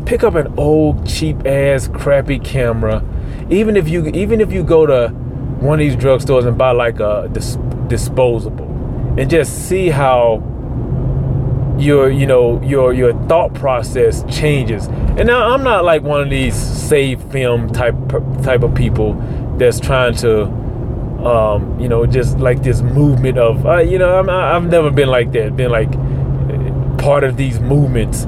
pick 0.06 0.24
up 0.24 0.36
an 0.36 0.54
old 0.58 1.06
cheap 1.06 1.46
ass 1.46 1.90
crappy 1.90 2.40
camera. 2.40 3.04
Even 3.50 3.76
if 3.76 3.90
you 3.90 4.08
even 4.08 4.40
if 4.40 4.54
you 4.54 4.64
go 4.64 4.86
to 4.86 5.10
one 5.60 5.80
of 5.82 5.86
these 5.86 5.96
drugstores 5.96 6.48
and 6.48 6.58
buy 6.58 6.72
like 6.72 7.00
a 7.02 7.30
dis- 7.32 7.58
disposable, 7.88 8.68
and 9.18 9.30
just 9.30 9.68
see 9.68 9.90
how 9.90 10.38
your 11.78 12.10
you 12.10 12.26
know 12.26 12.62
your 12.62 12.94
your 12.94 13.14
thought 13.28 13.54
process 13.54 14.24
changes. 14.34 14.88
And 14.88 15.28
now 15.28 15.54
i'm 15.54 15.64
not 15.64 15.84
like 15.84 16.02
one 16.04 16.22
of 16.22 16.30
these 16.30 16.56
save 16.56 17.22
film 17.32 17.72
type 17.72 17.96
type 18.44 18.64
of 18.64 18.76
people 18.76 19.14
that's 19.58 19.80
trying 19.80 20.16
to 20.16 20.44
um, 21.26 21.80
you 21.80 21.90
know 21.90 22.06
just 22.06 22.38
like 22.38 22.62
this 22.62 22.82
movement 22.82 23.38
of 23.38 23.66
uh, 23.66 23.78
you 23.78 23.98
know 23.98 24.24
i 24.30 24.54
have 24.54 24.70
never 24.70 24.92
been 24.92 25.10
like 25.10 25.32
that 25.32 25.56
been 25.56 25.72
like 25.72 25.92
part 27.00 27.24
of 27.24 27.38
these 27.38 27.60
movements. 27.60 28.26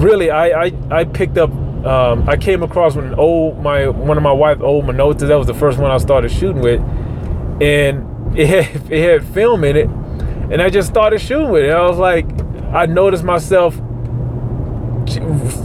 Really 0.00 0.30
i 0.30 0.66
i, 0.66 0.72
I 0.90 1.04
picked 1.04 1.38
up 1.38 1.50
um, 1.84 2.28
i 2.28 2.36
came 2.36 2.62
across 2.62 2.96
an 2.96 3.14
old 3.14 3.62
my 3.62 3.88
one 3.88 4.16
of 4.16 4.22
my 4.22 4.32
wife's 4.32 4.60
old 4.60 4.84
Minoltas 4.84 5.28
that 5.28 5.36
was 5.36 5.46
the 5.46 5.54
first 5.54 5.78
one 5.78 5.90
i 5.90 5.98
started 5.98 6.30
shooting 6.30 6.62
with. 6.62 6.80
And 7.60 8.38
it 8.38 8.48
had, 8.48 8.92
it 8.92 9.02
had 9.02 9.24
film 9.34 9.64
in 9.64 9.76
it. 9.76 9.86
And 10.50 10.60
i 10.62 10.68
just 10.68 10.88
started 10.88 11.20
shooting 11.20 11.50
with 11.50 11.64
it. 11.64 11.70
I 11.70 11.82
was 11.88 11.98
like 11.98 12.26
I 12.72 12.86
noticed 12.86 13.24
myself 13.24 13.74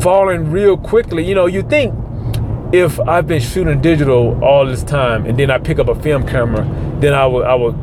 falling 0.02 0.52
real 0.52 0.78
quickly. 0.78 1.26
You 1.28 1.36
know, 1.36 1.46
you 1.48 1.64
think 1.64 1.94
if 2.74 3.00
I've 3.02 3.28
been 3.28 3.42
shooting 3.42 3.82
digital 3.82 4.42
all 4.44 4.66
this 4.66 4.84
time 4.84 5.26
and 5.26 5.38
then 5.38 5.52
I 5.52 5.58
pick 5.58 5.80
up 5.80 5.88
a 5.88 5.96
film 5.96 6.26
camera, 6.28 6.64
then 7.00 7.14
I 7.14 7.26
would 7.26 7.46
I 7.46 7.56
would 7.56 7.76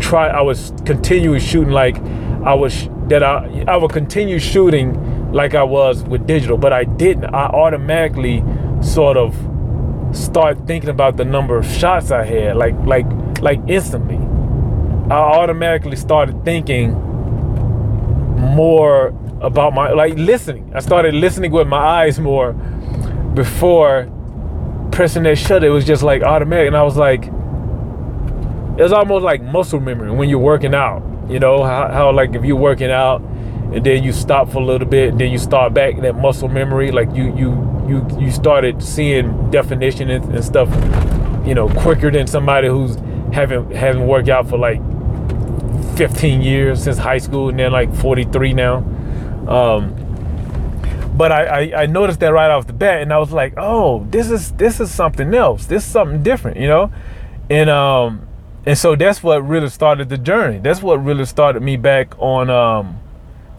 try 0.00 0.28
I 0.28 0.40
would 0.40 0.58
continue 0.84 1.38
shooting 1.38 1.70
like 1.70 1.96
I 2.44 2.54
was 2.54 2.88
that 3.08 3.22
I 3.22 3.64
I 3.66 3.76
would 3.76 3.92
continue 3.92 4.38
shooting 4.38 5.32
like 5.32 5.54
I 5.54 5.62
was 5.62 6.02
with 6.04 6.26
digital, 6.26 6.58
but 6.58 6.72
I 6.72 6.84
didn't. 6.84 7.26
I 7.26 7.46
automatically 7.46 8.44
sort 8.82 9.16
of 9.16 9.34
start 10.12 10.66
thinking 10.66 10.90
about 10.90 11.16
the 11.16 11.24
number 11.24 11.56
of 11.56 11.66
shots 11.66 12.10
I 12.10 12.24
had, 12.24 12.56
like 12.56 12.74
like 12.84 13.06
like 13.40 13.60
instantly. 13.66 14.18
I 15.10 15.18
automatically 15.18 15.96
started 15.96 16.44
thinking 16.44 16.94
more 18.40 19.08
about 19.40 19.74
my 19.74 19.92
like 19.92 20.14
listening. 20.14 20.72
I 20.74 20.80
started 20.80 21.14
listening 21.14 21.52
with 21.52 21.68
my 21.68 21.78
eyes 21.78 22.18
more 22.18 22.52
before 23.34 24.10
pressing 24.92 25.22
that 25.24 25.38
shutter. 25.38 25.66
It 25.66 25.70
was 25.70 25.86
just 25.86 26.02
like 26.02 26.22
automatic, 26.22 26.68
and 26.68 26.76
I 26.76 26.82
was 26.82 26.96
like, 26.96 27.24
it 27.24 28.82
was 28.82 28.92
almost 28.92 29.22
like 29.24 29.42
muscle 29.42 29.80
memory 29.80 30.10
when 30.10 30.28
you're 30.28 30.38
working 30.38 30.74
out. 30.74 31.02
You 31.28 31.38
know 31.38 31.62
how, 31.62 31.88
how 31.88 32.12
like 32.12 32.34
if 32.34 32.44
you're 32.44 32.56
working 32.56 32.90
out 32.90 33.22
and 33.72 33.84
then 33.84 34.02
you 34.02 34.12
stop 34.12 34.50
for 34.50 34.58
a 34.58 34.64
little 34.64 34.88
bit, 34.88 35.16
then 35.16 35.30
you 35.30 35.38
start 35.38 35.74
back 35.74 36.00
that 36.00 36.16
muscle 36.16 36.48
memory. 36.48 36.90
Like 36.90 37.14
you 37.14 37.34
you 37.36 37.84
you 37.88 38.06
you 38.18 38.30
started 38.30 38.82
seeing 38.82 39.50
definition 39.50 40.10
and, 40.10 40.24
and 40.34 40.44
stuff, 40.44 40.68
you 41.46 41.54
know, 41.54 41.68
quicker 41.68 42.10
than 42.10 42.26
somebody 42.26 42.68
who's 42.68 42.96
haven't 43.32 43.70
haven't 43.70 44.06
worked 44.06 44.28
out 44.28 44.48
for 44.48 44.58
like 44.58 44.80
15 46.00 46.40
years 46.40 46.84
since 46.84 46.96
high 46.96 47.18
school, 47.18 47.50
and 47.50 47.58
then 47.58 47.72
like 47.72 47.94
43 47.96 48.54
now. 48.54 48.76
Um, 49.46 49.94
but 51.14 51.30
I, 51.30 51.44
I, 51.44 51.82
I 51.82 51.86
noticed 51.86 52.20
that 52.20 52.32
right 52.32 52.50
off 52.50 52.66
the 52.66 52.72
bat, 52.72 53.02
and 53.02 53.12
I 53.12 53.18
was 53.18 53.32
like, 53.32 53.52
oh, 53.58 54.06
this 54.08 54.30
is 54.30 54.52
this 54.52 54.80
is 54.80 54.90
something 54.90 55.34
else. 55.34 55.66
This 55.66 55.84
is 55.84 55.92
something 55.92 56.22
different, 56.22 56.56
you 56.56 56.68
know. 56.68 56.90
And 57.50 57.68
um, 57.68 58.26
and 58.64 58.78
so 58.78 58.96
that's 58.96 59.22
what 59.22 59.46
really 59.46 59.68
started 59.68 60.08
the 60.08 60.16
journey. 60.16 60.58
That's 60.58 60.80
what 60.80 61.04
really 61.04 61.26
started 61.26 61.62
me 61.62 61.76
back 61.76 62.18
on 62.18 62.48
um, 62.48 62.98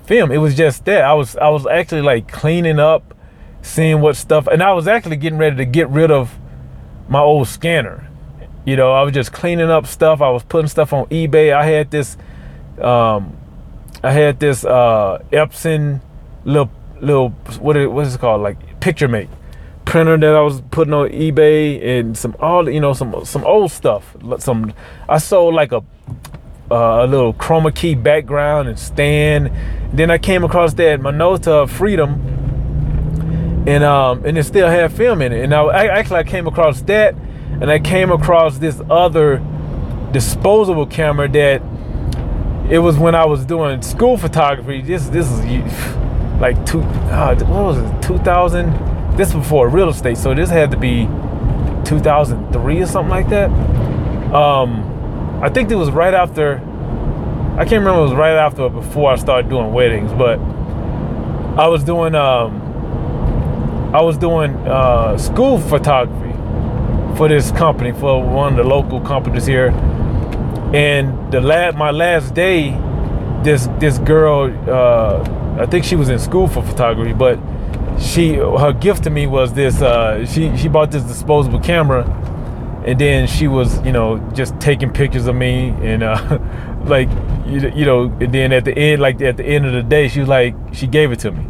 film. 0.07 0.31
It 0.31 0.39
was 0.39 0.57
just 0.57 0.85
that 0.85 1.03
I 1.03 1.13
was 1.13 1.35
I 1.35 1.49
was 1.49 1.67
actually 1.67 2.01
like 2.01 2.27
cleaning 2.27 2.79
up, 2.79 3.13
seeing 3.61 4.01
what 4.01 4.15
stuff, 4.15 4.47
and 4.47 4.63
I 4.63 4.73
was 4.73 4.87
actually 4.87 5.17
getting 5.17 5.37
ready 5.37 5.57
to 5.57 5.65
get 5.65 5.89
rid 5.89 6.09
of 6.09 6.39
my 7.07 7.19
old 7.19 7.47
scanner. 7.47 8.07
You 8.65 8.77
know, 8.77 8.93
I 8.93 9.03
was 9.03 9.13
just 9.13 9.31
cleaning 9.31 9.69
up 9.69 9.85
stuff. 9.85 10.21
I 10.21 10.31
was 10.31 10.41
putting 10.41 10.69
stuff 10.69 10.91
on 10.91 11.05
eBay. 11.05 11.53
I 11.53 11.65
had 11.65 11.91
this 11.91 12.17
um, 12.81 13.37
I 14.03 14.11
had 14.11 14.39
this 14.39 14.65
uh, 14.65 15.23
Epson 15.31 16.01
little 16.43 16.71
little 16.99 17.29
what 17.59 17.77
is, 17.77 17.87
what 17.87 18.07
is 18.07 18.15
it 18.15 18.21
called 18.21 18.41
like 18.41 18.79
Picturemate 18.79 19.29
printer 19.85 20.17
that 20.17 20.35
I 20.35 20.41
was 20.41 20.61
putting 20.71 20.93
on 20.93 21.09
eBay 21.09 21.99
and 21.99 22.17
some 22.17 22.35
all 22.39 22.69
you 22.69 22.79
know 22.79 22.93
some 22.93 23.25
some 23.25 23.43
old 23.43 23.71
stuff. 23.71 24.15
Some 24.39 24.73
I 25.09 25.17
sold 25.17 25.53
like 25.53 25.71
a 25.71 25.83
uh, 26.71 27.05
a 27.05 27.07
little 27.07 27.33
chroma 27.33 27.75
key 27.75 27.95
background 27.95 28.69
and 28.69 28.79
stand. 28.79 29.51
Then 29.93 30.09
I 30.09 30.17
came 30.17 30.43
across 30.43 30.73
that 30.75 31.01
Minolta 31.01 31.69
Freedom, 31.69 32.13
and 33.67 33.83
um 33.83 34.25
and 34.25 34.37
it 34.37 34.45
still 34.45 34.69
had 34.69 34.91
film 34.93 35.21
in 35.21 35.33
it. 35.33 35.43
And 35.43 35.53
I, 35.53 35.61
I 35.63 35.85
actually 35.87 36.19
I 36.19 36.23
came 36.23 36.47
across 36.47 36.81
that, 36.83 37.13
and 37.59 37.69
I 37.69 37.79
came 37.79 38.11
across 38.11 38.57
this 38.57 38.81
other 38.89 39.43
disposable 40.11 40.85
camera 40.85 41.27
that 41.29 41.61
it 42.71 42.79
was 42.79 42.97
when 42.97 43.13
I 43.15 43.25
was 43.25 43.45
doing 43.45 43.81
school 43.81 44.17
photography. 44.17 44.81
This 44.81 45.09
this 45.09 45.29
is 45.29 45.39
like 46.39 46.65
two, 46.65 46.81
uh, 46.81 47.35
what 47.45 47.65
was 47.65 47.77
it, 47.77 48.01
2000? 48.01 49.17
This 49.17 49.33
before 49.33 49.67
real 49.67 49.89
estate, 49.89 50.17
so 50.17 50.33
this 50.33 50.49
had 50.49 50.71
to 50.71 50.77
be 50.77 51.05
2003 51.83 52.81
or 52.81 52.85
something 52.85 53.09
like 53.09 53.27
that. 53.27 53.51
Um, 54.33 55.39
I 55.43 55.49
think 55.49 55.69
it 55.69 55.75
was 55.75 55.91
right 55.91 56.13
after. 56.13 56.59
I 57.57 57.65
can't 57.65 57.83
remember. 57.83 57.99
It 57.99 58.03
was 58.03 58.13
right 58.13 58.37
after 58.37 58.61
or 58.61 58.69
before 58.69 59.11
I 59.11 59.17
started 59.17 59.49
doing 59.49 59.73
weddings, 59.73 60.13
but 60.13 60.39
I 61.59 61.67
was 61.67 61.83
doing 61.83 62.15
um, 62.15 62.61
I 63.93 64.01
was 64.01 64.17
doing 64.17 64.55
uh, 64.65 65.17
school 65.17 65.59
photography 65.59 66.31
for 67.17 67.27
this 67.27 67.51
company 67.51 67.91
for 67.91 68.23
one 68.23 68.53
of 68.53 68.57
the 68.57 68.63
local 68.63 69.01
companies 69.01 69.45
here, 69.45 69.71
and 70.73 71.31
the 71.31 71.41
last 71.41 71.75
my 71.77 71.91
last 71.91 72.33
day, 72.33 72.71
this 73.43 73.67
this 73.79 73.97
girl, 73.99 74.53
uh, 74.69 75.61
I 75.61 75.65
think 75.65 75.85
she 75.85 75.95
was 75.95 76.09
in 76.09 76.19
school 76.19 76.47
for 76.47 76.63
photography, 76.63 77.13
but 77.13 77.39
she 77.99 78.35
her 78.35 78.73
gift 78.73 79.03
to 79.03 79.09
me 79.09 79.27
was 79.27 79.53
this. 79.53 79.81
Uh, 79.81 80.25
she 80.25 80.55
she 80.57 80.67
bought 80.67 80.91
this 80.91 81.03
disposable 81.03 81.59
camera, 81.59 82.03
and 82.85 82.99
then 82.99 83.27
she 83.27 83.47
was 83.47 83.81
you 83.85 83.91
know 83.91 84.17
just 84.33 84.59
taking 84.59 84.91
pictures 84.91 85.27
of 85.27 85.35
me 85.35 85.69
and 85.81 86.03
uh, 86.03 86.39
like 86.85 87.09
you, 87.45 87.69
you 87.75 87.85
know, 87.85 88.03
and 88.21 88.33
then 88.33 88.53
at 88.53 88.65
the 88.65 88.77
end 88.77 89.01
like 89.01 89.21
at 89.21 89.37
the 89.37 89.45
end 89.45 89.65
of 89.65 89.73
the 89.73 89.83
day, 89.83 90.07
she 90.07 90.19
was 90.19 90.29
like 90.29 90.55
she 90.73 90.87
gave 90.87 91.11
it 91.11 91.19
to 91.19 91.31
me. 91.31 91.45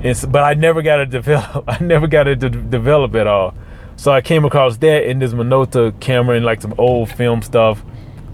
It's, 0.00 0.24
but 0.26 0.42
I 0.42 0.52
never 0.54 0.82
got 0.82 0.96
to 0.96 1.06
develop. 1.20 1.64
I 1.66 1.78
never 1.80 2.06
got 2.06 2.24
to 2.24 2.36
develop 2.36 3.14
at 3.14 3.26
all. 3.26 3.54
So 3.96 4.12
I 4.12 4.20
came 4.20 4.44
across 4.44 4.76
that 4.78 5.08
in 5.08 5.20
this 5.20 5.32
Minolta 5.32 5.98
camera 6.00 6.36
and 6.36 6.44
like 6.44 6.60
some 6.60 6.74
old 6.78 7.10
film 7.10 7.42
stuff, 7.42 7.84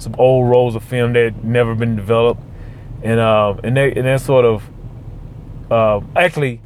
some 0.01 0.15
old 0.19 0.49
rolls 0.49 0.75
of 0.75 0.83
film 0.83 1.13
that 1.13 1.25
had 1.25 1.45
never 1.45 1.75
been 1.75 1.97
developed, 1.97 2.43
and 3.03 3.21
uh, 3.21 3.55
and 3.63 3.77
that 3.77 3.97
and 3.97 4.07
that 4.07 4.21
sort 4.21 4.45
of 4.45 4.69
uh, 5.71 6.01
actually 6.17 6.61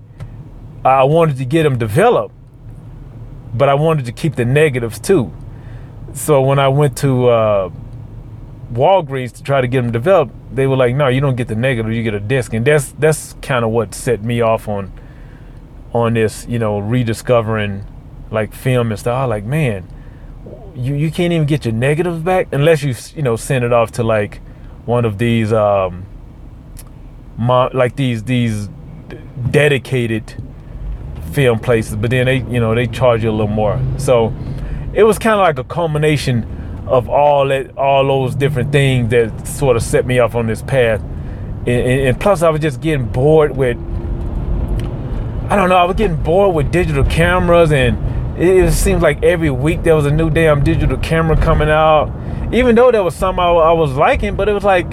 I 0.85 1.05
wanted 1.05 1.39
to 1.39 1.45
get 1.45 1.63
them 1.63 1.79
developed, 1.79 2.35
but 3.55 3.69
I 3.69 3.75
wanted 3.75 4.05
to 4.07 4.13
keep 4.13 4.37
the 4.37 4.45
negatives 4.45 4.99
too. 4.99 5.33
So 6.13 6.43
when 6.43 6.59
I 6.59 6.69
went 6.69 6.97
to 6.99 7.29
uh, 7.29 7.71
Walgreens 8.73 9.33
to 9.33 9.43
try 9.43 9.61
to 9.61 9.67
get 9.67 9.83
them 9.83 9.93
developed, 9.93 10.33
they 10.55 10.67
were 10.67 10.77
like, 10.77 10.95
"No, 10.95 11.09
you 11.09 11.21
don't 11.21 11.37
get 11.37 11.49
the 11.49 11.57
negative. 11.57 11.93
You 11.93 12.03
get 12.03 12.15
a 12.15 12.21
disc." 12.21 12.53
And 12.53 12.65
that's 12.65 12.93
that's 12.93 13.35
kind 13.41 13.65
of 13.65 13.71
what 13.71 13.95
set 13.95 14.23
me 14.23 14.41
off 14.41 14.69
on 14.69 14.93
on 15.93 16.15
this, 16.15 16.47
you 16.49 16.59
know, 16.59 16.79
rediscovering 16.79 17.87
like 18.31 18.53
film 18.53 18.91
and 18.91 19.01
stuff. 19.01 19.29
Like, 19.29 19.45
man, 19.45 19.89
you 20.75 20.95
you 20.95 21.11
can't 21.11 21.33
even 21.33 21.47
get 21.47 21.65
your 21.65 21.75
negatives 21.75 22.21
back 22.21 22.49
unless 22.53 22.83
you 22.83 22.95
you 23.15 23.23
know 23.23 23.37
send 23.37 23.65
it 23.65 23.73
off 23.73 23.93
to 23.93 24.03
like 24.03 24.41
one 24.87 25.05
of 25.05 25.19
these 25.19 25.53
um 25.53 26.05
mo- 27.37 27.71
like 27.73 27.97
these 27.97 28.25
these 28.25 28.69
dedicated 29.51 30.35
film 31.33 31.59
places. 31.59 31.97
But 31.97 32.11
then 32.11 32.27
they 32.27 32.39
you 32.39 32.61
know 32.61 32.75
they 32.75 32.87
charge 32.87 33.23
you 33.25 33.31
a 33.31 33.33
little 33.33 33.47
more. 33.47 33.81
So 33.99 34.35
it 34.93 35.05
was 35.05 35.19
kind 35.19 35.35
of 35.35 35.41
like 35.41 35.59
a 35.59 35.65
culmination 35.65 36.51
of 36.87 37.09
all 37.09 37.49
that, 37.49 37.77
all 37.77 38.07
those 38.07 38.35
different 38.35 38.71
things 38.73 39.11
that 39.11 39.47
sort 39.47 39.77
of 39.77 39.83
set 39.83 40.07
me 40.07 40.19
off 40.19 40.35
on 40.35 40.47
this 40.47 40.63
path. 40.63 41.01
And, 41.01 41.69
and, 41.69 42.01
and, 42.09 42.21
plus, 42.21 42.43
I 42.43 42.51
was 42.51 42.61
just 42.61 42.81
getting 42.81 43.07
bored 43.07 43.57
with. 43.57 43.77
I 45.51 45.57
don't 45.57 45.69
know. 45.69 45.77
I 45.77 45.85
was 45.85 45.97
getting 45.97 46.23
bored 46.23 46.55
with 46.55 46.71
digital 46.71 47.05
cameras, 47.05 47.73
and 47.73 47.97
it, 48.39 48.73
seems 48.73 49.03
like 49.03 49.23
every 49.23 49.51
week 49.51 49.83
there 49.83 49.95
was 49.95 50.07
a 50.07 50.11
new 50.11 50.31
damn 50.31 50.63
digital 50.65 50.97
camera 50.99 51.37
coming 51.37 51.71
out. 51.71 52.13
Even 52.53 52.75
though 52.75 52.91
there 52.91 53.03
was 53.03 53.15
some 53.15 53.39
I, 53.39 53.49
I 53.49 53.73
was 53.73 53.93
liking, 53.93 54.37
but 54.37 54.49
it 54.49 54.53
was 54.53 54.65
like, 54.65 54.91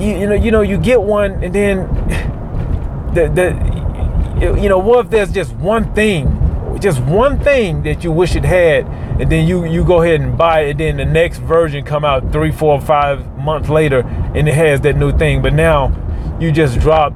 you, 0.00 0.18
you 0.18 0.26
know, 0.26 0.34
you 0.34 0.50
know, 0.50 0.62
you 0.62 0.78
get 0.78 1.02
one, 1.02 1.42
and 1.42 1.54
then 1.54 1.86
the 3.14 3.28
the, 3.28 4.60
you 4.60 4.68
know, 4.68 4.78
what 4.78 5.06
if 5.06 5.10
there's 5.10 5.32
just 5.32 5.52
one 5.54 5.92
thing 5.94 6.38
just 6.82 7.00
one 7.02 7.38
thing 7.38 7.84
that 7.84 8.02
you 8.02 8.10
wish 8.10 8.34
it 8.34 8.44
had, 8.44 8.86
and 9.20 9.30
then 9.30 9.46
you 9.46 9.64
you 9.64 9.84
go 9.84 10.02
ahead 10.02 10.20
and 10.20 10.36
buy 10.36 10.62
it, 10.62 10.70
and 10.72 10.80
then 10.80 10.96
the 10.96 11.04
next 11.04 11.38
version 11.38 11.84
come 11.84 12.04
out 12.04 12.32
three, 12.32 12.50
four, 12.50 12.80
five 12.80 13.38
months 13.38 13.68
later, 13.68 14.00
and 14.34 14.48
it 14.48 14.54
has 14.54 14.80
that 14.80 14.96
new 14.96 15.16
thing. 15.16 15.40
But 15.40 15.54
now 15.54 15.94
you 16.40 16.50
just 16.50 16.80
drop 16.80 17.14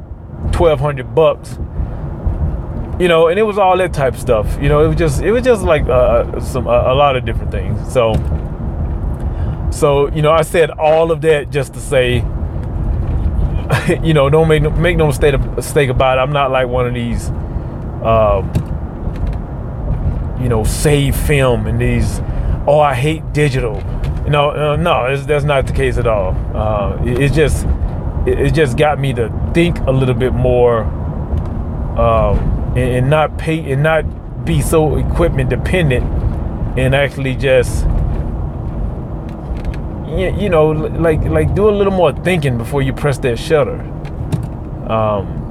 twelve 0.52 0.78
hundred 0.78 1.14
bucks, 1.14 1.58
you 2.98 3.08
know, 3.08 3.28
and 3.28 3.38
it 3.38 3.42
was 3.42 3.58
all 3.58 3.76
that 3.76 3.92
type 3.92 4.14
of 4.14 4.20
stuff. 4.20 4.58
You 4.60 4.68
know, 4.68 4.84
it 4.84 4.88
was 4.88 4.96
just 4.96 5.22
it 5.22 5.32
was 5.32 5.42
just 5.42 5.62
like 5.62 5.82
uh, 5.86 5.92
uh 5.92 6.40
some 6.40 6.66
a, 6.66 6.92
a 6.92 6.94
lot 6.94 7.16
of 7.16 7.24
different 7.24 7.50
things. 7.50 7.92
So 7.92 8.14
so 9.70 10.08
you 10.10 10.22
know, 10.22 10.32
I 10.32 10.42
said 10.42 10.70
all 10.70 11.10
of 11.10 11.20
that 11.22 11.50
just 11.50 11.74
to 11.74 11.80
say. 11.80 12.24
you 14.04 14.14
know, 14.14 14.30
don't 14.30 14.46
make 14.46 14.62
make 14.76 14.96
no 14.96 15.08
mistake, 15.08 15.40
mistake 15.56 15.90
about 15.90 16.18
it. 16.18 16.20
I'm 16.20 16.32
not 16.32 16.52
like 16.52 16.68
one 16.68 16.86
of 16.86 16.94
these 16.94 17.30
um, 18.06 18.48
you 20.40 20.48
know, 20.48 20.64
save 20.64 21.16
film 21.16 21.66
and 21.66 21.80
these, 21.80 22.20
oh, 22.66 22.78
I 22.78 22.94
hate 22.94 23.32
digital. 23.32 23.80
No, 24.28 24.50
uh, 24.50 24.76
no, 24.76 25.16
that's 25.16 25.44
not 25.44 25.66
the 25.66 25.72
case 25.72 25.98
at 25.98 26.06
all. 26.06 26.34
Uh, 26.54 27.02
it, 27.04 27.20
it, 27.20 27.32
just, 27.32 27.66
it, 28.26 28.38
it, 28.38 28.54
just 28.54 28.76
got 28.76 28.98
me 28.98 29.12
to 29.14 29.28
think 29.54 29.78
a 29.80 29.90
little 29.90 30.14
bit 30.14 30.32
more, 30.32 30.82
um, 31.98 32.55
and, 32.76 32.90
and 32.90 33.10
not 33.10 33.38
pay 33.38 33.72
and 33.72 33.82
not 33.82 34.44
be 34.44 34.60
so 34.60 34.96
equipment 34.96 35.50
dependent, 35.50 36.04
and 36.78 36.94
actually 36.94 37.34
just, 37.34 37.84
you 40.06 40.48
know, 40.48 40.70
like 40.70 41.22
like 41.24 41.54
do 41.54 41.68
a 41.68 41.74
little 41.74 41.92
more 41.92 42.12
thinking 42.12 42.58
before 42.58 42.82
you 42.82 42.92
press 42.92 43.18
that 43.18 43.38
shutter. 43.38 43.80
Um, 44.90 45.46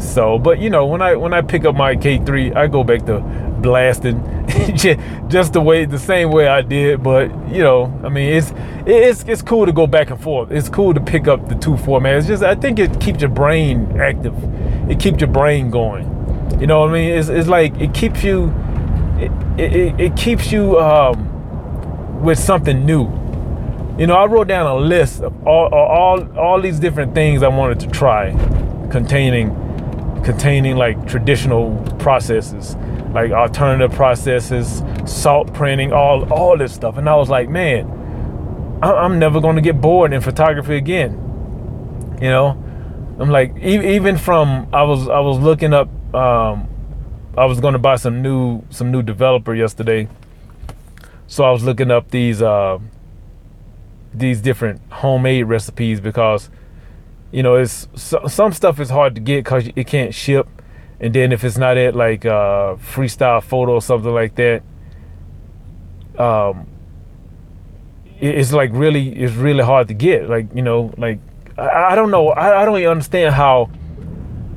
so, 0.00 0.38
but 0.38 0.58
you 0.58 0.70
know, 0.70 0.86
when 0.86 1.02
I 1.02 1.14
when 1.14 1.32
I 1.32 1.42
pick 1.42 1.64
up 1.64 1.74
my 1.74 1.94
K3, 1.94 2.56
I 2.56 2.66
go 2.66 2.82
back 2.82 3.06
to 3.06 3.20
blasting 3.60 4.20
just 5.28 5.52
the 5.54 5.60
way 5.60 5.84
the 5.84 5.98
same 5.98 6.30
way 6.30 6.46
I 6.48 6.60
did. 6.62 7.02
But 7.02 7.30
you 7.48 7.62
know, 7.62 8.00
I 8.04 8.08
mean, 8.08 8.34
it's 8.34 8.52
it's 8.86 9.24
it's 9.24 9.42
cool 9.42 9.66
to 9.66 9.72
go 9.72 9.86
back 9.86 10.10
and 10.10 10.20
forth. 10.20 10.50
It's 10.50 10.68
cool 10.68 10.92
to 10.94 11.00
pick 11.00 11.28
up 11.28 11.48
the 11.48 11.54
two 11.54 11.76
format. 11.76 12.16
It's 12.16 12.26
just 12.26 12.42
I 12.42 12.54
think 12.54 12.78
it 12.78 13.00
keeps 13.00 13.20
your 13.20 13.30
brain 13.30 14.00
active. 14.00 14.34
It 14.88 15.00
keeps 15.00 15.20
your 15.20 15.30
brain 15.30 15.70
going. 15.70 16.10
You 16.60 16.66
know 16.66 16.80
what 16.80 16.90
I 16.90 16.92
mean? 16.92 17.10
It's 17.10 17.28
it's 17.28 17.48
like 17.48 17.78
it 17.80 17.94
keeps 17.94 18.22
you 18.22 18.52
it 19.18 19.30
it, 19.58 20.00
it 20.00 20.16
keeps 20.16 20.52
you 20.52 20.78
um, 20.78 22.22
with 22.22 22.38
something 22.38 22.84
new. 22.84 23.04
You 23.98 24.06
know, 24.08 24.16
I 24.16 24.26
wrote 24.26 24.48
down 24.48 24.66
a 24.66 24.76
list 24.76 25.22
of 25.22 25.46
all 25.46 25.72
all 25.72 26.38
all 26.38 26.60
these 26.60 26.78
different 26.78 27.14
things 27.14 27.42
I 27.42 27.48
wanted 27.48 27.80
to 27.80 27.86
try, 27.88 28.32
containing 28.90 29.54
containing 30.24 30.76
like 30.76 31.06
traditional 31.06 31.76
processes, 31.98 32.76
like 33.12 33.30
alternative 33.30 33.92
processes, 33.92 34.82
salt 35.06 35.52
printing, 35.54 35.92
all 35.92 36.30
all 36.32 36.56
this 36.58 36.72
stuff. 36.72 36.96
And 36.98 37.08
I 37.08 37.14
was 37.14 37.28
like, 37.28 37.48
man, 37.48 37.86
I'm 38.82 39.18
never 39.18 39.40
going 39.40 39.56
to 39.56 39.62
get 39.62 39.80
bored 39.80 40.12
in 40.12 40.20
photography 40.20 40.76
again. 40.76 41.20
You 42.20 42.30
know, 42.30 42.63
I'm 43.18 43.30
like 43.30 43.56
even 43.58 44.16
from 44.18 44.68
I 44.72 44.82
was 44.82 45.08
I 45.08 45.20
was 45.20 45.38
looking 45.38 45.72
up. 45.72 45.88
Um, 46.14 46.68
I 47.36 47.46
was 47.46 47.58
going 47.60 47.72
to 47.72 47.78
buy 47.78 47.96
some 47.96 48.22
new 48.22 48.62
some 48.70 48.90
new 48.90 49.02
developer 49.02 49.54
yesterday, 49.54 50.08
so 51.26 51.44
I 51.44 51.50
was 51.50 51.64
looking 51.64 51.90
up 51.90 52.10
these 52.10 52.42
uh, 52.42 52.78
these 54.12 54.40
different 54.40 54.80
homemade 54.90 55.46
recipes 55.46 56.00
because 56.00 56.50
you 57.34 57.42
know, 57.42 57.56
it's 57.56 57.88
so, 57.96 58.28
some 58.28 58.52
stuff 58.52 58.78
is 58.78 58.90
hard 58.90 59.16
to 59.16 59.20
get 59.20 59.42
because 59.42 59.68
it 59.74 59.86
can't 59.88 60.14
ship, 60.14 60.46
and 61.00 61.12
then 61.12 61.32
if 61.32 61.42
it's 61.42 61.58
not 61.58 61.76
at 61.76 61.96
like 61.96 62.24
uh, 62.24 62.76
freestyle 62.76 63.42
photo 63.42 63.72
or 63.72 63.82
something 63.82 64.14
like 64.14 64.36
that, 64.36 64.62
um, 66.16 66.68
it, 68.20 68.36
it's 68.36 68.52
like 68.52 68.70
really 68.72 69.08
it's 69.16 69.34
really 69.34 69.64
hard 69.64 69.88
to 69.88 69.94
get. 69.94 70.28
Like 70.30 70.46
you 70.54 70.62
know, 70.62 70.94
like 70.96 71.18
I, 71.56 71.92
I 71.92 71.94
don't 71.94 72.10
know, 72.10 72.28
I, 72.30 72.62
I 72.62 72.64
don't 72.64 72.78
even 72.78 72.90
understand 72.90 73.34
how 73.34 73.70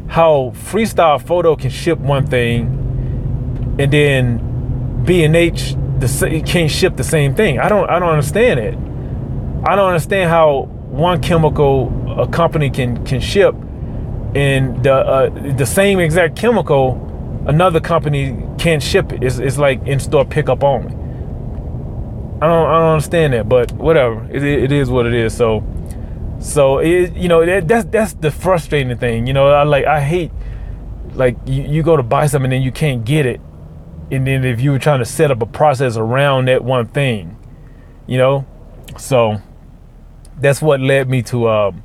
how 0.08 0.54
freestyle 0.56 1.22
photo 1.22 1.56
can 1.56 1.70
ship 1.70 2.00
one 2.00 2.26
thing, 2.28 3.76
and 3.80 3.92
then 3.92 5.04
B 5.06 5.24
and 5.24 5.36
H 5.36 5.76
the 6.00 6.44
can't 6.46 6.72
ship 6.72 6.96
the 6.96 7.04
same 7.04 7.36
thing. 7.36 7.60
I 7.60 7.70
don't 7.70 7.90
I 7.90 8.00
don't 8.00 8.10
understand 8.10 8.60
it. 8.60 8.76
I 9.68 9.76
don't 9.76 9.88
understand 9.88 10.30
how 10.30 10.70
one 10.90 11.22
chemical 11.22 11.92
a 12.20 12.28
company 12.28 12.70
can 12.70 13.04
can 13.06 13.20
ship, 13.20 13.54
and 14.36 14.84
the 14.84 14.94
uh, 14.94 15.30
the 15.56 15.66
same 15.66 16.00
exact 16.00 16.36
chemical, 16.36 17.44
another 17.48 17.80
company 17.80 18.42
can't 18.58 18.82
ship 18.82 19.12
it. 19.12 19.24
It's, 19.24 19.40
it's 19.40 19.58
like 19.58 19.86
in 19.86 20.00
store 20.00 20.26
pickup 20.26 20.64
only. 20.64 20.94
I 22.42 22.48
don't 22.48 22.68
I 22.68 22.80
don't 22.80 22.94
understand 22.94 23.34
that, 23.34 23.50
but 23.50 23.72
whatever. 23.74 24.26
It, 24.32 24.44
it 24.44 24.72
is 24.72 24.90
what 24.90 25.06
it 25.06 25.14
is. 25.14 25.36
So 25.36 25.64
so 26.40 26.80
it 26.80 27.14
you 27.14 27.28
know 27.28 27.46
that, 27.46 27.68
that's 27.68 27.86
that's 27.86 28.14
the 28.14 28.32
frustrating 28.32 28.98
thing. 28.98 29.28
You 29.28 29.34
know 29.34 29.48
I 29.48 29.64
like 29.64 29.86
I 29.86 30.02
hate 30.02 30.32
like 31.14 31.36
you, 31.46 31.64
you 31.64 31.84
go 31.84 31.98
to 31.98 32.04
buy 32.04 32.28
something 32.28 32.54
and 32.54 32.64
you 32.64 32.72
can't 32.72 33.04
get 33.04 33.26
it, 33.26 33.42
and 34.12 34.26
then 34.28 34.46
if 34.46 34.62
you 34.62 34.72
were 34.72 34.80
trying 34.80 35.00
to 35.00 35.06
set 35.06 35.32
up 35.32 35.42
a 35.42 35.46
process 35.46 35.98
around 35.98 36.48
that 36.48 36.64
one 36.64 36.88
thing, 36.88 37.38
you 38.06 38.18
know, 38.18 38.46
so 38.98 39.42
that's 40.40 40.62
what 40.62 40.80
led 40.80 41.10
me 41.10 41.22
to 41.24 41.50
um, 41.50 41.84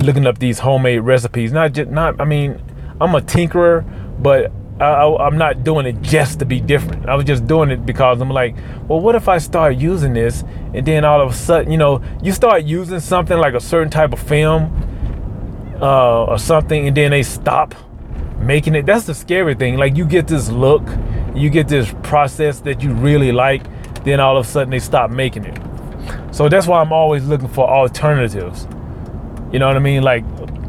looking 0.00 0.26
up 0.26 0.38
these 0.38 0.60
homemade 0.60 1.00
recipes. 1.02 1.52
Not 1.52 1.72
just 1.72 1.90
not. 1.90 2.20
I 2.20 2.24
mean, 2.24 2.62
I'm 3.00 3.14
a 3.14 3.20
tinkerer, 3.20 3.84
but 4.22 4.52
I, 4.80 5.26
am 5.26 5.38
not 5.38 5.64
doing 5.64 5.86
it 5.86 6.00
just 6.02 6.38
to 6.40 6.44
be 6.44 6.60
different. 6.60 7.08
I 7.08 7.14
was 7.14 7.24
just 7.24 7.46
doing 7.46 7.70
it 7.70 7.86
because 7.86 8.20
I'm 8.20 8.30
like, 8.30 8.56
well, 8.88 9.00
what 9.00 9.14
if 9.14 9.28
I 9.28 9.38
start 9.38 9.76
using 9.76 10.14
this 10.14 10.42
and 10.74 10.84
then 10.84 11.04
all 11.04 11.20
of 11.20 11.30
a 11.30 11.34
sudden, 11.34 11.70
you 11.70 11.78
know, 11.78 12.02
you 12.22 12.32
start 12.32 12.64
using 12.64 12.98
something 13.00 13.38
like 13.38 13.54
a 13.54 13.60
certain 13.60 13.90
type 13.90 14.12
of 14.12 14.18
film 14.18 14.70
uh, 15.80 16.24
or 16.24 16.38
something, 16.38 16.88
and 16.88 16.96
then 16.96 17.10
they 17.10 17.22
stop 17.22 17.74
making 18.38 18.74
it. 18.74 18.86
That's 18.86 19.04
the 19.04 19.14
scary 19.14 19.54
thing. 19.54 19.76
Like 19.76 19.96
you 19.96 20.04
get 20.04 20.26
this 20.26 20.48
look, 20.48 20.82
you 21.34 21.50
get 21.50 21.68
this 21.68 21.94
process 22.02 22.60
that 22.60 22.82
you 22.82 22.92
really 22.92 23.32
like, 23.32 23.62
then 24.04 24.20
all 24.20 24.36
of 24.36 24.46
a 24.46 24.48
sudden 24.48 24.70
they 24.70 24.78
stop 24.78 25.10
making 25.10 25.44
it. 25.44 25.58
So 26.32 26.48
that's 26.48 26.66
why 26.66 26.80
I'm 26.80 26.92
always 26.92 27.24
looking 27.24 27.48
for 27.48 27.68
alternatives. 27.68 28.66
You 29.52 29.58
know 29.58 29.66
what 29.66 29.76
I 29.76 29.80
mean? 29.80 30.02
Like 30.02 30.24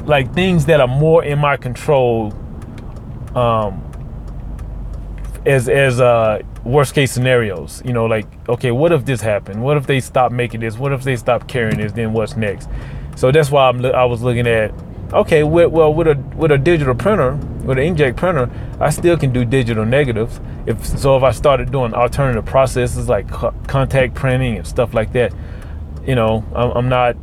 like 0.06 0.34
things 0.34 0.66
that 0.66 0.82
are 0.82 0.88
more 0.88 1.24
in 1.24 1.40
my 1.40 1.56
control 1.56 2.34
um 3.36 3.82
as 5.46 5.68
as 5.68 6.00
uh 6.00 6.42
worst 6.64 6.94
case 6.94 7.12
scenarios. 7.12 7.82
You 7.86 7.94
know, 7.94 8.06
like 8.06 8.26
okay, 8.50 8.72
what 8.72 8.92
if 8.92 9.06
this 9.06 9.22
happened? 9.22 9.64
What 9.64 9.78
if 9.78 9.88
they 9.88 10.00
stop 10.00 10.32
making 10.32 10.62
this? 10.62 10.78
What 10.78 10.94
if 10.94 11.04
they 11.04 11.16
stop 11.16 11.48
carrying 11.48 11.78
this? 11.78 11.92
Then 11.92 12.14
what's 12.14 12.36
next? 12.36 12.70
So 13.16 13.32
that's 13.32 13.52
why 13.52 13.70
I'm 13.70 13.86
I 13.86 14.06
was 14.06 14.22
looking 14.22 14.48
at 14.48 14.74
okay, 15.14 15.44
with, 15.44 15.72
well 15.72 15.94
with 15.94 16.08
a 16.08 16.16
with 16.36 16.52
a 16.52 16.58
digital 16.58 16.96
printer, 16.96 17.36
with 17.64 17.78
an 17.78 17.96
inkjet 17.96 18.16
printer, 18.16 18.50
I 18.80 18.90
still 18.90 19.18
can 19.18 19.32
do 19.32 19.46
digital 19.46 19.86
negatives. 19.86 20.40
If 20.66 20.86
so, 20.86 21.18
if 21.18 21.24
I 21.24 21.32
started 21.32 21.72
doing 21.72 21.94
alternative 21.94 22.46
processes 22.46 23.10
like 23.10 23.30
contact 23.68 24.16
printing 24.16 24.58
and 24.58 24.68
stuff 24.68 24.94
like 24.94 25.14
that, 25.14 25.34
you 26.06 26.16
know, 26.16 26.44
I'm, 26.56 26.72
I'm 26.72 26.90
not 26.90 27.16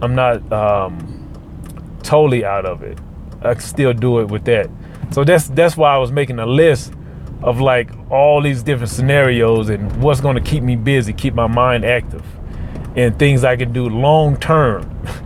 I'm 0.00 0.14
not 0.14 0.52
um, 0.52 1.98
totally 2.02 2.44
out 2.44 2.66
of 2.66 2.82
it. 2.82 2.98
I 3.42 3.54
still 3.54 3.92
do 3.92 4.20
it 4.20 4.28
with 4.28 4.44
that. 4.46 4.68
So 5.10 5.24
that's 5.24 5.48
that's 5.48 5.76
why 5.76 5.94
I 5.94 5.98
was 5.98 6.10
making 6.10 6.38
a 6.38 6.46
list 6.46 6.92
of 7.42 7.60
like 7.60 7.90
all 8.10 8.40
these 8.40 8.62
different 8.62 8.90
scenarios 8.90 9.68
and 9.68 10.02
what's 10.02 10.20
going 10.20 10.36
to 10.36 10.42
keep 10.42 10.62
me 10.62 10.76
busy, 10.76 11.12
keep 11.12 11.34
my 11.34 11.46
mind 11.46 11.84
active, 11.84 12.24
and 12.96 13.18
things 13.18 13.44
I 13.44 13.56
can 13.56 13.72
do 13.72 13.88
long 13.88 14.36
term. 14.36 14.82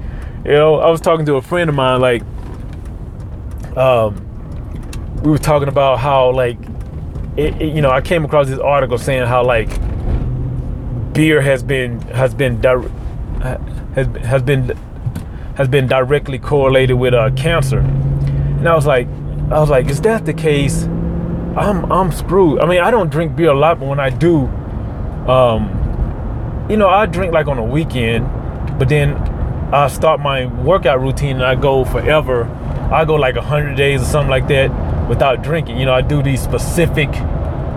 you 0.44 0.52
know, 0.52 0.76
I 0.76 0.90
was 0.90 1.00
talking 1.00 1.26
to 1.26 1.36
a 1.36 1.42
friend 1.42 1.68
of 1.68 1.76
mine, 1.76 2.00
like, 2.00 2.22
um, 3.76 4.22
we 5.22 5.30
were 5.30 5.38
talking 5.38 5.68
about 5.68 5.98
how 5.98 6.30
like, 6.30 6.58
it, 7.36 7.60
it, 7.60 7.74
you 7.74 7.82
know, 7.82 7.90
I 7.90 8.00
came 8.00 8.24
across 8.24 8.48
this 8.48 8.58
article 8.58 8.96
saying 8.96 9.26
how 9.26 9.44
like 9.44 9.68
beer 11.12 11.40
has 11.40 11.62
been 11.62 12.00
has 12.00 12.34
been 12.34 12.62
has 12.62 14.06
has 14.24 14.42
been 14.42 14.76
has 15.56 15.68
been 15.68 15.86
directly 15.86 16.38
correlated 16.38 16.96
with 16.96 17.12
uh, 17.12 17.30
cancer, 17.30 17.80
and 17.80 18.68
I 18.68 18.74
was 18.74 18.86
like, 18.86 19.06
I 19.50 19.58
was 19.58 19.68
like, 19.68 19.86
is 19.88 20.00
that 20.02 20.24
the 20.24 20.34
case? 20.34 20.88
I'm 21.56 21.90
I'm 21.90 22.12
screwed. 22.12 22.60
I 22.60 22.66
mean, 22.66 22.80
I 22.80 22.90
don't 22.90 23.10
drink 23.10 23.34
beer 23.34 23.50
a 23.50 23.58
lot, 23.58 23.80
but 23.80 23.86
when 23.86 23.98
I 23.98 24.10
do, 24.10 24.46
um, 25.26 26.66
you 26.68 26.76
know, 26.76 26.88
I 26.88 27.06
drink 27.06 27.32
like 27.32 27.46
on 27.46 27.56
a 27.58 27.64
weekend, 27.64 28.28
but 28.78 28.90
then 28.90 29.14
I 29.72 29.88
start 29.88 30.20
my 30.20 30.46
workout 30.46 31.00
routine 31.00 31.36
and 31.36 31.44
I 31.44 31.54
go 31.54 31.84
forever. 31.84 32.44
I 32.92 33.06
go 33.06 33.14
like 33.14 33.36
hundred 33.36 33.76
days 33.76 34.02
or 34.02 34.04
something 34.04 34.30
like 34.30 34.48
that 34.48 34.70
without 35.08 35.42
drinking. 35.42 35.78
You 35.78 35.86
know, 35.86 35.94
I 35.94 36.02
do 36.02 36.22
these 36.22 36.42
specific 36.42 37.08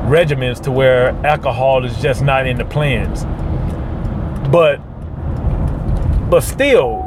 regimens 0.10 0.62
to 0.64 0.72
where 0.72 1.10
alcohol 1.26 1.86
is 1.86 2.02
just 2.02 2.22
not 2.22 2.48
in 2.48 2.58
the 2.58 2.66
plans. 2.66 3.24
But 4.52 4.78
but 6.30 6.42
still, 6.42 7.04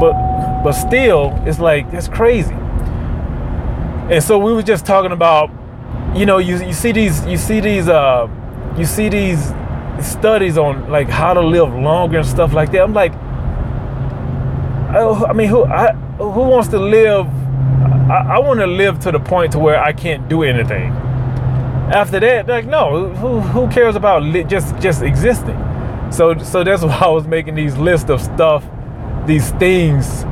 but 0.00 0.62
but 0.64 0.72
still, 0.72 1.40
it's 1.46 1.60
like 1.60 1.86
it's 1.92 2.08
crazy. 2.08 2.56
And 4.10 4.22
so 4.22 4.36
we 4.38 4.52
were 4.52 4.62
just 4.62 4.84
talking 4.84 5.12
about, 5.12 5.50
you 6.14 6.26
know, 6.26 6.38
you, 6.38 6.58
you 6.62 6.72
see 6.72 6.92
these 6.92 7.24
you 7.24 7.36
see 7.36 7.60
these 7.60 7.88
uh 7.88 8.28
you 8.76 8.84
see 8.84 9.08
these 9.08 9.52
studies 10.00 10.58
on 10.58 10.90
like 10.90 11.08
how 11.08 11.32
to 11.34 11.40
live 11.40 11.72
longer 11.72 12.18
and 12.18 12.26
stuff 12.26 12.52
like 12.52 12.72
that. 12.72 12.82
I'm 12.82 12.92
like, 12.92 13.12
I, 14.92 15.28
I 15.28 15.32
mean, 15.32 15.48
who 15.48 15.64
I, 15.64 15.92
who 16.18 16.40
wants 16.40 16.68
to 16.68 16.78
live? 16.78 17.26
I, 18.10 18.34
I 18.34 18.38
want 18.40 18.60
to 18.60 18.66
live 18.66 18.98
to 19.00 19.12
the 19.12 19.20
point 19.20 19.52
to 19.52 19.58
where 19.58 19.82
I 19.82 19.92
can't 19.92 20.28
do 20.28 20.42
anything. 20.42 20.90
After 21.94 22.18
that, 22.20 22.48
like, 22.48 22.66
no, 22.66 23.10
who 23.14 23.40
who 23.40 23.68
cares 23.70 23.94
about 23.94 24.22
li- 24.24 24.44
just 24.44 24.76
just 24.80 25.02
existing? 25.02 25.56
So 26.10 26.36
so 26.38 26.64
that's 26.64 26.82
why 26.82 26.98
I 26.98 27.08
was 27.08 27.26
making 27.26 27.54
these 27.54 27.76
lists 27.76 28.10
of 28.10 28.20
stuff, 28.20 28.64
these 29.26 29.52
things 29.52 30.24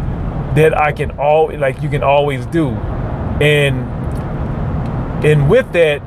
that 0.57 0.77
I 0.77 0.91
can 0.91 1.13
all 1.13 1.57
like 1.57 1.81
you 1.83 1.89
can 1.89 2.03
always 2.03 2.45
do 2.47 2.77
and 3.40 3.88
and 5.24 5.50
with 5.50 5.72
that, 5.72 6.03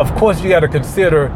of 0.00 0.14
course, 0.16 0.42
you 0.42 0.48
got 0.48 0.60
to 0.60 0.68
consider 0.68 1.28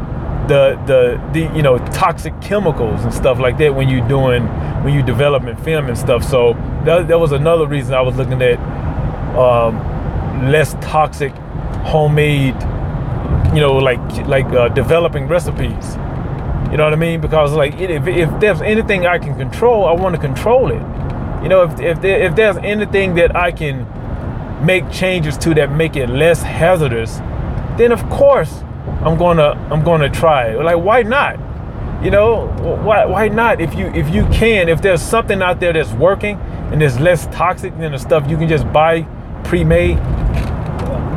the 0.47 0.79
the 0.85 1.21
the 1.33 1.55
you 1.55 1.61
know 1.61 1.77
toxic 1.93 2.39
chemicals 2.41 3.03
and 3.03 3.13
stuff 3.13 3.39
like 3.39 3.57
that 3.59 3.73
when 3.73 3.87
you're 3.87 4.07
doing 4.07 4.43
when 4.83 4.93
you're 4.93 5.05
developing 5.05 5.55
film 5.57 5.87
and 5.87 5.97
stuff. 5.97 6.23
So 6.23 6.53
that, 6.85 7.07
that 7.07 7.19
was 7.19 7.31
another 7.31 7.67
reason 7.67 7.93
I 7.93 8.01
was 8.01 8.15
looking 8.15 8.41
at 8.41 8.59
um, 9.37 9.75
less 10.51 10.73
toxic 10.81 11.31
homemade, 11.83 12.55
you 13.53 13.61
know, 13.61 13.73
like 13.77 13.99
like 14.27 14.45
uh, 14.47 14.69
developing 14.69 15.27
recipes. 15.27 15.95
You 16.71 16.77
know 16.77 16.83
what 16.83 16.93
I 16.93 16.97
mean? 16.97 17.19
Because 17.19 17.53
like 17.53 17.75
if, 17.79 18.07
if 18.07 18.39
there's 18.39 18.61
anything 18.61 19.07
I 19.07 19.17
can 19.17 19.35
control, 19.35 19.85
I 19.85 19.91
want 19.91 20.15
to 20.15 20.21
control 20.21 20.71
it. 20.71 20.81
You 21.43 21.49
know, 21.49 21.63
if 21.63 21.79
if, 21.79 22.01
there, 22.01 22.21
if 22.21 22.35
there's 22.35 22.57
anything 22.57 23.15
that 23.15 23.35
I 23.35 23.51
can 23.51 23.85
make 24.61 24.89
changes 24.91 25.37
to 25.39 25.53
that 25.55 25.71
make 25.71 25.95
it 25.95 26.09
less 26.09 26.41
hazardous, 26.41 27.17
then 27.77 27.91
of 27.91 28.07
course 28.09 28.61
I'm 29.01 29.17
gonna 29.17 29.51
I'm 29.71 29.83
gonna 29.83 30.09
try. 30.09 30.55
Like 30.55 30.77
why 30.77 31.03
not? 31.03 31.39
You 32.03 32.11
know, 32.11 32.47
why 32.83 33.05
why 33.05 33.27
not? 33.27 33.61
If 33.61 33.75
you 33.75 33.87
if 33.87 34.13
you 34.13 34.25
can, 34.27 34.69
if 34.69 34.81
there's 34.81 35.01
something 35.01 35.41
out 35.41 35.59
there 35.59 35.73
that's 35.73 35.91
working 35.93 36.37
and 36.71 36.81
is 36.83 36.99
less 36.99 37.25
toxic 37.27 37.77
than 37.77 37.91
the 37.93 37.97
stuff 37.99 38.29
you 38.29 38.37
can 38.37 38.47
just 38.47 38.71
buy 38.71 39.03
pre-made, 39.43 39.95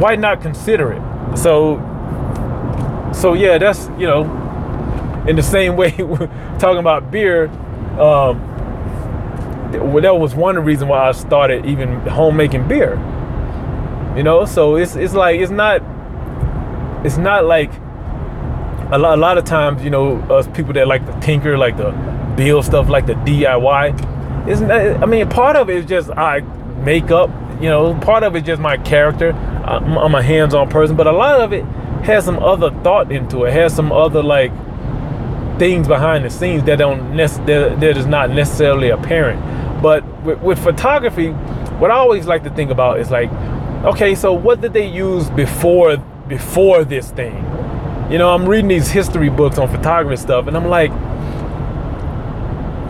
why 0.01 0.17
not 0.17 0.41
consider 0.41 0.93
it? 0.93 1.37
So 1.37 1.77
so 3.13 3.35
yeah, 3.35 3.59
that's 3.59 3.89
you 3.99 4.07
know, 4.07 4.23
in 5.27 5.37
the 5.37 5.43
same 5.43 5.77
way 5.81 5.93
we're 5.99 6.27
talking 6.59 6.79
about 6.79 7.11
beer. 7.11 7.49
Um, 7.99 8.49
well, 9.73 10.03
that 10.03 10.15
was 10.15 10.35
one 10.35 10.59
reasons 10.59 10.91
why 10.91 11.09
I 11.09 11.13
started 11.13 11.65
even 11.65 12.01
homemaking 12.01 12.69
beer 12.69 12.97
you 14.17 14.23
know? 14.23 14.45
So 14.45 14.77
it's 14.77 14.97
it's 14.97 15.15
like 15.15 15.41
it's 15.41 15.51
not 15.51 15.83
it's 17.05 17.19
not 17.19 17.45
like 17.45 17.73
a 18.93 18.99
lot, 18.99 19.19
a 19.19 19.21
lot 19.21 19.39
of 19.39 19.45
times 19.45 19.83
you 19.83 19.91
know 19.91 20.21
us 20.23 20.47
people 20.49 20.73
that 20.75 20.87
like 20.87 21.05
to 21.07 21.21
tinker 21.21 21.57
like 21.57 21.77
to 21.77 21.93
build 22.37 22.65
stuff 22.65 22.89
like 22.89 23.07
the 23.07 23.15
diy 23.15 24.49
isn't 24.49 24.71
i 24.71 25.07
mean 25.07 25.29
part 25.29 25.57
of 25.57 25.71
it 25.71 25.77
is 25.79 25.87
just 25.87 26.11
i 26.11 26.41
make 26.85 27.11
up 27.11 27.31
you 27.63 27.69
know? 27.69 27.95
Part 27.95 28.25
of 28.25 28.35
it 28.35 28.41
is 28.41 28.45
just 28.45 28.61
my 28.61 28.77
character. 28.77 29.33
I'm, 29.33 30.15
a 30.15 30.23
hands-on 30.23 30.69
person 30.69 30.97
but 30.97 31.07
a 31.07 31.13
lot 31.13 31.41
of 31.41 31.53
it 31.53 31.65
has 32.05 32.25
some 32.25 32.41
other 32.41 32.71
thought 32.83 33.13
into 33.13 33.45
it. 33.45 33.53
Has 33.53 33.75
some 33.75 33.93
other 33.93 34.23
like 34.23 34.51
things 35.59 35.87
behind 35.87 36.25
the 36.25 36.31
scenes 36.31 36.65
that 36.65 36.77
don't 36.77 37.15
nec- 37.15 37.47
that, 37.47 37.79
that 37.81 37.97
is 37.97 38.07
not 38.07 38.31
necessarily 38.31 38.91
apparent. 38.91 39.41
But 39.81 40.05
with, 40.23 40.41
with 40.41 40.59
photography 40.63 41.31
what 41.79 41.91
i 41.91 41.95
always 41.95 42.27
like 42.27 42.45
to 42.45 42.51
think 42.51 42.71
about 42.71 43.01
is 43.01 43.11
like 43.11 43.29
okay, 43.85 44.15
so 44.15 44.33
what 44.33 44.61
did 44.61 44.73
they 44.73 44.87
use 44.87 45.29
before 45.31 45.97
before 46.29 46.85
this 46.85 47.11
thing? 47.11 47.37
You 48.11 48.19
know, 48.19 48.31
I'm 48.31 48.47
reading 48.47 48.69
these 48.69 48.91
history 48.91 49.31
books 49.31 49.59
on 49.59 49.69
photography 49.69 50.17
stuff, 50.17 50.47
and 50.47 50.57
I'm 50.57 50.69
like, 50.69 50.91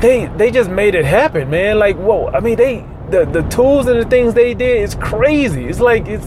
they 0.00 0.26
they 0.36 0.50
just 0.50 0.70
made 0.70 0.94
it 0.94 1.04
happen, 1.04 1.50
man. 1.50 1.78
Like, 1.78 1.96
whoa, 1.96 2.28
I 2.28 2.40
mean, 2.40 2.56
they 2.56 2.84
the 3.10 3.24
the 3.24 3.42
tools 3.48 3.86
and 3.86 4.00
the 4.00 4.08
things 4.08 4.34
they 4.34 4.54
did 4.54 4.82
is 4.82 4.94
crazy. 4.96 5.64
It's 5.64 5.80
like 5.80 6.06
it's 6.06 6.26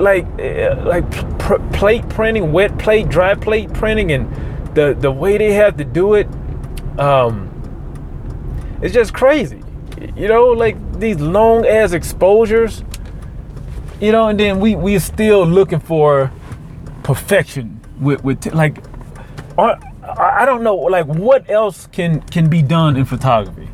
like 0.00 0.26
eh, 0.38 0.74
like 0.82 1.08
pr- 1.38 1.62
plate 1.72 2.08
printing, 2.08 2.52
wet 2.52 2.76
plate, 2.78 3.08
dry 3.08 3.34
plate 3.34 3.72
printing, 3.72 4.12
and 4.12 4.74
the 4.74 4.96
the 4.98 5.10
way 5.10 5.38
they 5.38 5.52
have 5.52 5.76
to 5.76 5.84
do 5.84 6.14
it, 6.14 6.26
um, 6.98 7.50
it's 8.82 8.92
just 8.92 9.14
crazy. 9.14 9.62
You 10.16 10.28
know, 10.28 10.46
like 10.48 10.76
these 10.98 11.20
long 11.20 11.66
ass 11.66 11.92
exposures 11.92 12.82
you 14.00 14.12
know, 14.12 14.28
and 14.28 14.38
then 14.38 14.60
we 14.60 14.76
we're 14.76 15.00
still 15.00 15.46
looking 15.46 15.80
for 15.80 16.30
perfection 17.02 17.80
with 18.00 18.22
with 18.24 18.46
like, 18.54 18.82
I 19.58 20.44
don't 20.44 20.62
know, 20.62 20.76
like 20.76 21.06
what 21.06 21.48
else 21.48 21.86
can 21.86 22.20
can 22.22 22.48
be 22.48 22.62
done 22.62 22.96
in 22.96 23.04
photography? 23.04 23.68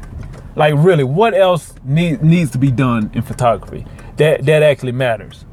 Like 0.55 0.75
really, 0.77 1.05
what 1.05 1.35
else 1.35 1.75
need, 1.85 2.23
needs 2.23 2.51
to 2.53 2.59
be 2.59 2.71
done 2.71 3.11
in 3.15 3.23
photography 3.23 3.87
that 4.17 4.45
that 4.45 4.63
actually 4.63 4.93
matters? 4.93 5.45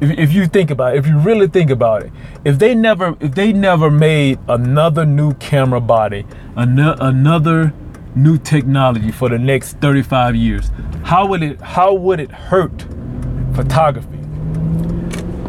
If, 0.00 0.10
if 0.18 0.32
you 0.32 0.46
think 0.46 0.70
about 0.70 0.94
it, 0.94 0.98
if 0.98 1.06
you 1.06 1.18
really 1.18 1.48
think 1.48 1.70
about 1.70 2.02
it, 2.02 2.12
if 2.44 2.58
they 2.58 2.74
never 2.74 3.16
if 3.20 3.34
they 3.34 3.52
never 3.52 3.90
made 3.90 4.38
another 4.48 5.04
new 5.04 5.34
camera 5.34 5.80
body, 5.80 6.26
an- 6.54 6.78
another 6.78 7.72
new 8.16 8.38
technology 8.38 9.12
for 9.12 9.28
the 9.28 9.38
next 9.38 9.74
35 9.74 10.34
years, 10.34 10.70
how 11.04 11.26
would 11.26 11.42
it 11.42 11.60
how 11.60 11.94
would 11.94 12.18
it 12.18 12.30
hurt 12.30 12.86
photography? 13.54 14.08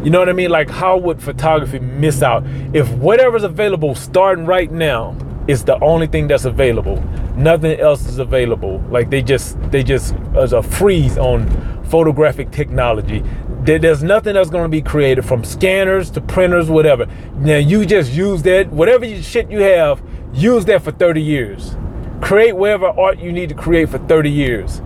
You 0.04 0.10
know 0.10 0.20
what 0.20 0.28
I 0.28 0.32
mean? 0.32 0.50
Like 0.50 0.70
how 0.70 0.96
would 0.98 1.20
photography 1.20 1.80
miss 1.80 2.22
out 2.22 2.44
if 2.72 2.88
whatever's 2.92 3.42
available 3.42 3.94
starting 3.94 4.46
right 4.46 4.70
now 4.70 5.16
is 5.48 5.64
the 5.64 5.82
only 5.82 6.06
thing 6.06 6.28
that's 6.28 6.44
available. 6.44 7.02
Nothing 7.34 7.80
else 7.80 8.06
is 8.06 8.18
available. 8.18 8.84
Like 8.90 9.10
they 9.10 9.22
just 9.22 9.60
they 9.70 9.82
just 9.82 10.14
as 10.36 10.52
a 10.52 10.62
freeze 10.62 11.16
on 11.16 11.48
photographic 11.84 12.50
technology. 12.50 13.24
There's 13.62 14.02
nothing 14.02 14.34
that's 14.34 14.50
going 14.50 14.64
to 14.64 14.68
be 14.68 14.80
created 14.80 15.24
from 15.26 15.44
scanners 15.44 16.10
to 16.12 16.20
printers, 16.20 16.70
whatever. 16.70 17.06
Now 17.36 17.56
you 17.56 17.84
just 17.84 18.12
use 18.12 18.42
that 18.42 18.70
whatever 18.70 19.06
shit 19.22 19.50
you 19.50 19.60
have, 19.60 20.02
use 20.32 20.64
that 20.66 20.82
for 20.82 20.92
30 20.92 21.20
years. 21.20 21.76
Create 22.20 22.52
whatever 22.52 22.86
art 22.86 23.18
you 23.18 23.32
need 23.32 23.48
to 23.48 23.54
create 23.54 23.88
for 23.88 23.98
30 23.98 24.30
years. 24.30 24.82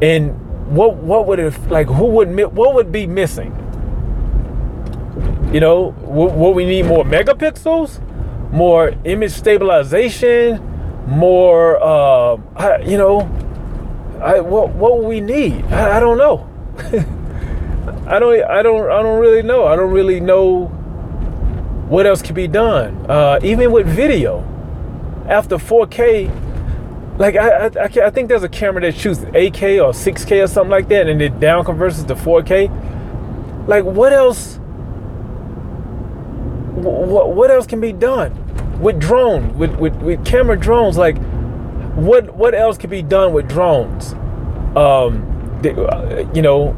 And 0.00 0.38
what 0.74 0.96
what 0.96 1.26
would 1.26 1.38
it 1.38 1.58
like? 1.70 1.86
Who 1.88 2.06
would 2.06 2.34
what 2.54 2.74
would 2.74 2.90
be 2.90 3.06
missing? 3.06 3.52
You 5.52 5.60
know, 5.60 5.90
what 5.92 6.54
we 6.54 6.64
need 6.64 6.86
more 6.86 7.04
megapixels 7.04 8.00
more 8.52 8.94
image 9.04 9.32
stabilization, 9.32 10.60
more, 11.06 11.82
uh, 11.82 12.36
you 12.84 12.98
know, 12.98 13.20
I, 14.20 14.38
what 14.40 14.68
what 14.70 15.02
we 15.02 15.20
need? 15.20 15.64
I, 15.64 15.96
I 15.96 16.00
don't 16.00 16.18
know. 16.18 16.48
I 18.06 18.18
don't 18.20 18.44
I 18.44 18.62
don't 18.62 18.90
I 18.90 19.02
don't 19.02 19.18
really 19.18 19.42
know. 19.42 19.64
I 19.66 19.74
don't 19.74 19.90
really 19.90 20.20
know 20.20 20.66
what 21.88 22.06
else 22.06 22.22
can 22.22 22.34
be 22.34 22.46
done. 22.46 22.94
Uh, 23.10 23.40
even 23.42 23.72
with 23.72 23.86
video, 23.86 24.40
after 25.28 25.56
4K, 25.56 27.18
like 27.18 27.36
I, 27.36 27.66
I, 27.66 28.06
I 28.06 28.10
think 28.10 28.28
there's 28.28 28.42
a 28.42 28.48
camera 28.48 28.82
that 28.82 28.96
shoots 28.96 29.20
8K 29.20 29.84
or 29.84 29.92
6K 29.92 30.44
or 30.44 30.46
something 30.46 30.70
like 30.70 30.88
that, 30.88 31.08
and 31.08 31.20
it 31.20 31.38
down 31.40 31.64
converts 31.64 32.02
to 32.02 32.14
4K. 32.14 33.68
Like 33.68 33.84
what 33.84 34.12
else? 34.12 34.56
What 36.74 37.34
what 37.34 37.50
else 37.50 37.66
can 37.66 37.80
be 37.80 37.92
done? 37.92 38.42
with 38.82 38.98
drone 38.98 39.56
with, 39.56 39.74
with, 39.76 39.94
with 40.02 40.24
camera 40.26 40.58
drones 40.58 40.98
like 40.98 41.16
what 41.94 42.34
what 42.34 42.52
else 42.54 42.76
could 42.76 42.90
be 42.90 43.00
done 43.00 43.32
with 43.32 43.48
drones 43.48 44.12
um 44.76 45.28
uh, 45.64 46.24
you 46.34 46.42
know 46.42 46.72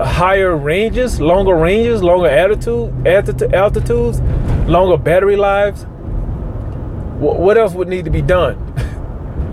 higher 0.00 0.56
ranges 0.56 1.20
longer 1.20 1.54
ranges 1.54 2.02
longer 2.02 2.28
altitude 2.28 3.06
altitudes 3.54 4.20
longer 4.68 4.96
battery 4.96 5.36
lives 5.36 5.86
what 7.18 7.56
else 7.56 7.74
would 7.74 7.88
need 7.88 8.04
to 8.04 8.10
be 8.10 8.22
done 8.22 8.56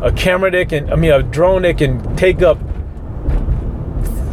a 0.03 0.11
camera 0.11 0.49
that 0.51 0.69
can 0.69 0.91
i 0.91 0.95
mean 0.95 1.11
a 1.11 1.23
drone 1.23 1.61
that 1.61 1.77
can 1.77 2.15
take 2.15 2.41
up 2.41 2.57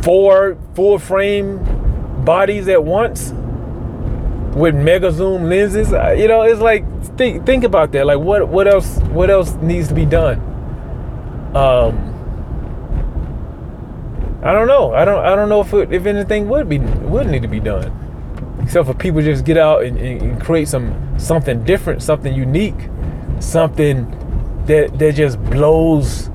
four 0.03 0.57
full 0.75 0.99
frame 0.99 1.59
bodies 2.25 2.69
at 2.69 2.83
once 2.83 3.33
with 4.55 4.75
mega 4.75 5.11
zoom 5.13 5.49
lenses. 5.49 5.91
You 5.91 6.29
know, 6.29 6.43
it's 6.43 6.61
like 6.61 6.85
think 7.17 7.47
think 7.47 7.65
about 7.65 7.93
that. 7.93 8.07
Like 8.07 8.19
what 8.19 8.49
what 8.49 8.67
else 8.67 8.99
what 9.13 9.31
else 9.31 9.55
needs 9.55 9.89
to 9.89 9.95
be 9.95 10.05
done? 10.05 10.39
Um 11.55 12.05
I 14.43 14.53
don't 14.53 14.69
know. 14.69 14.95
I 14.95 15.05
don't 15.05 15.25
I 15.25 15.35
don't 15.35 15.49
know 15.49 15.61
if 15.61 15.73
it, 15.75 15.93
if 15.93 16.07
anything 16.07 16.49
would 16.49 16.69
be 16.69 16.79
would 16.79 17.29
need 17.29 17.43
to 17.43 17.49
be 17.49 17.61
done. 17.61 17.93
Except 18.63 18.87
for 18.87 18.95
people 18.95 19.23
just 19.23 19.45
get 19.45 19.57
out 19.57 19.85
and, 19.85 19.97
and 19.99 20.41
create 20.41 20.69
some 20.69 21.19
something 21.19 21.65
different, 21.65 22.03
something 22.03 22.35
unique, 22.35 22.89
something 23.41 24.11
that 24.67 24.99
that 24.99 25.15
just 25.15 25.43
blows 25.45 26.31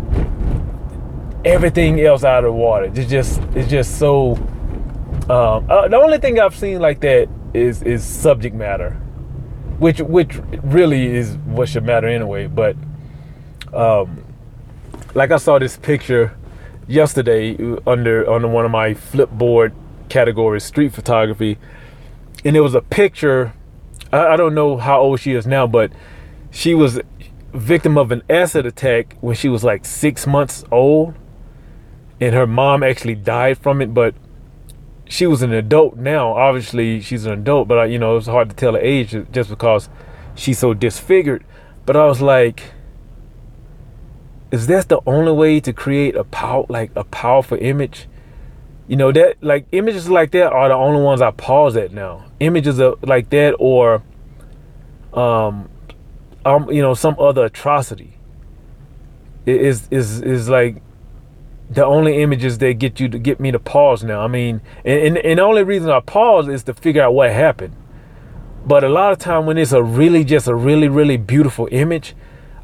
everything 1.46 2.00
else 2.02 2.24
out 2.24 2.44
of 2.44 2.50
the 2.50 2.54
water. 2.54 2.86
It's 2.86 3.10
just 3.10 3.42
it's 3.56 3.70
just 3.70 4.00
so 4.00 4.36
um, 5.30 5.70
uh, 5.70 5.88
the 5.88 5.98
only 5.98 6.18
thing 6.18 6.39
I've 6.39 6.56
seen 6.56 6.80
like 6.80 7.00
that 7.02 7.30
is 7.54 7.82
is 7.84 8.04
subject 8.04 8.56
matter, 8.56 8.92
which 9.80 10.00
which 10.00 10.39
really 10.63 11.16
is 11.16 11.38
what 11.46 11.70
should 11.70 11.86
matter 11.86 12.08
anyway. 12.08 12.48
But 12.48 12.76
um, 13.74 14.24
like 15.13 15.32
I 15.32 15.38
saw 15.38 15.60
this 15.60 15.78
picture 15.78 16.36
yesterday 16.88 17.56
under 17.88 18.30
under 18.30 18.48
one 18.48 18.66
of 18.66 18.72
my 18.72 18.94
flipboard 18.94 19.74
categories, 20.10 20.63
street 20.63 20.94
photography, 20.94 21.58
and 22.44 22.58
it 22.58 22.62
was 22.62 22.76
a 22.76 22.82
picture. 22.82 23.54
I, 24.12 24.30
I 24.30 24.36
don't 24.36 24.56
know 24.56 24.78
how 24.78 25.00
old 25.00 25.20
she 25.20 25.34
is 25.34 25.48
now, 25.48 25.68
but 25.68 25.92
she 26.54 26.76
was 26.76 27.02
victim 27.52 27.98
of 27.98 28.12
an 28.12 28.22
acid 28.30 28.66
attack 28.66 29.18
when 29.22 29.36
she 29.36 29.50
was 29.50 29.63
like 29.63 29.84
six 29.86 30.28
months 30.28 30.63
old, 30.72 31.16
and 32.22 32.34
her 32.36 32.46
mom 32.46 32.84
actually 32.84 33.16
died 33.16 33.58
from 33.58 33.82
it. 33.82 33.92
But 33.94 34.13
she 35.10 35.26
was 35.26 35.42
an 35.42 35.52
adult 35.52 35.98
now. 35.98 36.34
Obviously, 36.34 37.02
she's 37.02 37.26
an 37.26 37.34
adult, 37.34 37.68
but 37.68 37.80
I, 37.80 37.86
you 37.86 37.98
know, 37.98 38.16
it's 38.18 38.28
hard 38.28 38.52
to 38.52 38.56
tell 38.56 38.74
her 38.74 38.80
age 38.80 39.16
just 39.32 39.50
because 39.50 39.89
she's 40.36 40.60
so 40.60 40.76
disfigured. 40.76 41.44
But 41.88 41.96
I 41.96 42.06
was 42.06 42.22
like, 42.22 42.62
is 44.52 44.68
that 44.68 44.88
the 44.88 45.02
only 45.08 45.32
way 45.32 45.60
to 45.60 45.74
create 45.74 46.16
a 46.16 46.24
power, 46.24 46.68
like 46.70 46.92
a 46.96 47.04
powerful 47.04 47.58
image? 47.60 48.08
You 48.88 48.96
know 48.96 49.12
that 49.12 49.42
like 49.42 49.66
images 49.72 50.08
like 50.08 50.32
that 50.32 50.54
are 50.54 50.68
the 50.68 50.76
only 50.76 51.02
ones 51.02 51.20
I 51.20 51.32
pause 51.32 51.76
at 51.78 51.94
now. 51.94 52.26
Images 52.39 52.80
of 52.80 53.02
like 53.02 53.32
that 53.32 53.56
or, 53.58 54.04
um, 55.13 55.70
um, 56.45 56.71
you 56.71 56.82
know, 56.82 56.93
some 56.93 57.15
other 57.19 57.45
atrocity. 57.45 58.17
Is 59.45 59.88
is 59.91 60.21
is 60.21 60.47
like 60.47 60.82
the 61.69 61.86
only 61.86 62.21
images 62.21 62.60
that 62.60 62.73
get 62.79 62.99
you 62.99 63.10
to 63.10 63.19
get 63.19 63.39
me 63.39 63.51
to 63.51 63.60
pause 63.60 64.03
now. 64.03 64.21
I 64.21 64.27
mean, 64.27 64.62
and, 64.86 64.99
and, 64.99 65.17
and, 65.17 65.39
the 65.39 65.43
only 65.43 65.63
reason 65.63 65.89
I 65.89 65.99
pause 65.99 66.47
is 66.47 66.63
to 66.63 66.73
figure 66.73 67.01
out 67.01 67.13
what 67.13 67.32
happened. 67.32 67.75
But 68.65 68.84
a 68.84 68.89
lot 68.89 69.12
of 69.12 69.19
time 69.19 69.45
when 69.45 69.58
it's 69.58 69.73
a 69.73 69.84
really 69.84 70.23
just 70.23 70.47
a 70.47 70.56
really 70.56 70.88
really 70.88 71.17
beautiful 71.17 71.67
image, 71.71 72.15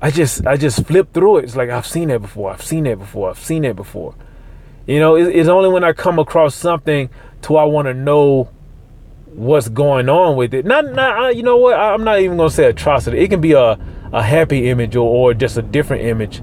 I 0.02 0.12
just 0.12 0.46
I 0.48 0.56
just 0.56 0.86
flip 0.86 1.14
through 1.14 1.40
it. 1.40 1.46
It's 1.46 1.56
like 1.56 1.70
I've 1.70 1.88
seen 1.88 2.08
that 2.10 2.22
before. 2.22 2.52
I've 2.52 2.64
seen 2.64 2.86
that 2.86 3.00
before. 3.00 3.30
I've 3.30 3.40
seen 3.40 3.64
that 3.64 3.76
before. 3.76 4.16
You 4.88 5.00
know, 5.00 5.16
it, 5.16 5.36
it's 5.36 5.50
only 5.50 5.70
when 5.70 5.84
I 5.84 5.92
come 5.92 6.18
across 6.18 6.56
something 6.56 7.10
to 7.42 7.58
I 7.58 7.66
want 7.66 7.88
to 7.88 7.94
know 7.94 8.50
what's 9.32 9.70
going 9.70 10.10
on 10.10 10.36
with 10.36 10.54
it. 10.54 10.66
Not 10.66 10.94
not 10.94 11.36
you 11.36 11.44
know 11.44 11.58
what? 11.58 11.76
I'm 11.76 12.04
not 12.04 12.20
even 12.20 12.38
gonna 12.38 12.50
say 12.50 12.66
atrocity. 12.66 13.20
It 13.20 13.30
can 13.30 13.42
be 13.42 13.54
a 13.54 13.80
a 14.12 14.24
happy 14.24 14.70
image 14.70 14.96
or, 14.96 15.08
or 15.08 15.34
just 15.34 15.58
a 15.58 15.62
different 15.62 16.04
image 16.04 16.42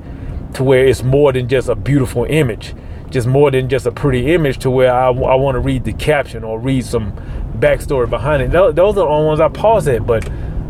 to 0.54 0.64
where 0.64 0.86
it's 0.86 1.02
more 1.02 1.32
than 1.32 1.48
just 1.48 1.68
a 1.68 1.74
beautiful 1.74 2.24
image, 2.24 2.74
just 3.10 3.26
more 3.26 3.50
than 3.50 3.68
just 3.68 3.86
a 3.86 3.92
pretty 3.92 4.32
image 4.32 4.58
to 4.58 4.70
where 4.70 4.92
I, 4.92 5.08
I 5.08 5.34
want 5.34 5.56
to 5.56 5.60
read 5.60 5.84
the 5.84 5.92
caption 5.92 6.44
or 6.44 6.58
read 6.58 6.84
some 6.84 7.12
backstory 7.58 8.08
behind 8.08 8.42
it. 8.42 8.52
Those, 8.52 8.74
those 8.74 8.92
are 8.92 9.00
the 9.00 9.06
only 9.06 9.26
ones 9.26 9.40
I 9.40 9.48
pause 9.48 9.88
at, 9.88 10.06
but 10.06 10.28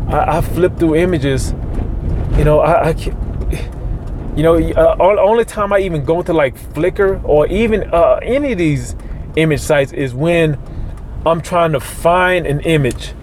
I, 0.09 0.37
I 0.37 0.41
flip 0.41 0.77
through 0.77 0.95
images. 0.95 1.53
You 2.37 2.43
know, 2.43 2.59
I, 2.59 2.89
I 2.89 2.93
you 4.35 4.43
know, 4.43 4.55
uh, 4.55 4.95
only 4.99 5.45
time 5.45 5.73
I 5.73 5.79
even 5.79 6.03
go 6.03 6.21
to 6.21 6.33
like 6.33 6.55
Flickr 6.73 7.23
or 7.23 7.47
even 7.47 7.89
uh, 7.93 8.19
any 8.21 8.51
of 8.51 8.57
these 8.57 8.95
image 9.35 9.61
sites 9.61 9.91
is 9.93 10.13
when 10.13 10.59
I'm 11.27 11.41
trying 11.41 11.73
to 11.73 11.79
find 11.79 12.47
an 12.47 12.59
image 12.61 13.13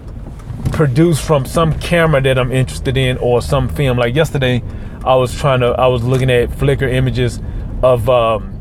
produced 0.71 1.23
from 1.23 1.45
some 1.45 1.77
camera 1.79 2.21
that 2.21 2.37
I'm 2.37 2.51
interested 2.51 2.97
in 2.97 3.17
or 3.17 3.41
some 3.41 3.69
film. 3.69 3.97
Like 3.97 4.15
yesterday, 4.15 4.61
I 5.03 5.15
was 5.15 5.37
trying 5.37 5.61
to 5.61 5.67
I 5.67 5.87
was 5.87 6.03
looking 6.03 6.29
at 6.29 6.49
Flickr 6.49 6.91
images 6.91 7.39
of 7.83 8.09
um, 8.09 8.51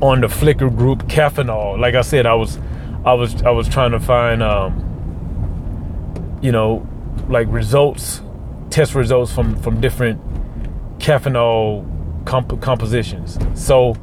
on 0.00 0.20
the 0.20 0.28
Flickr 0.28 0.74
group 0.74 1.04
Caffeinol. 1.04 1.78
Like 1.78 1.94
I 1.94 2.02
said, 2.02 2.26
I 2.26 2.34
was 2.34 2.58
I 3.04 3.14
was 3.14 3.42
I 3.42 3.50
was 3.50 3.68
trying 3.68 3.92
to 3.92 4.00
find 4.00 4.42
um, 4.42 4.80
you 6.42 6.52
know 6.52 6.86
like 7.28 7.46
results 7.50 8.22
test 8.70 8.94
results 8.94 9.32
from 9.32 9.56
from 9.56 9.80
different 9.80 10.20
caffeinol 10.98 11.84
comp- 12.24 12.60
compositions. 12.60 13.38
So 13.54 13.96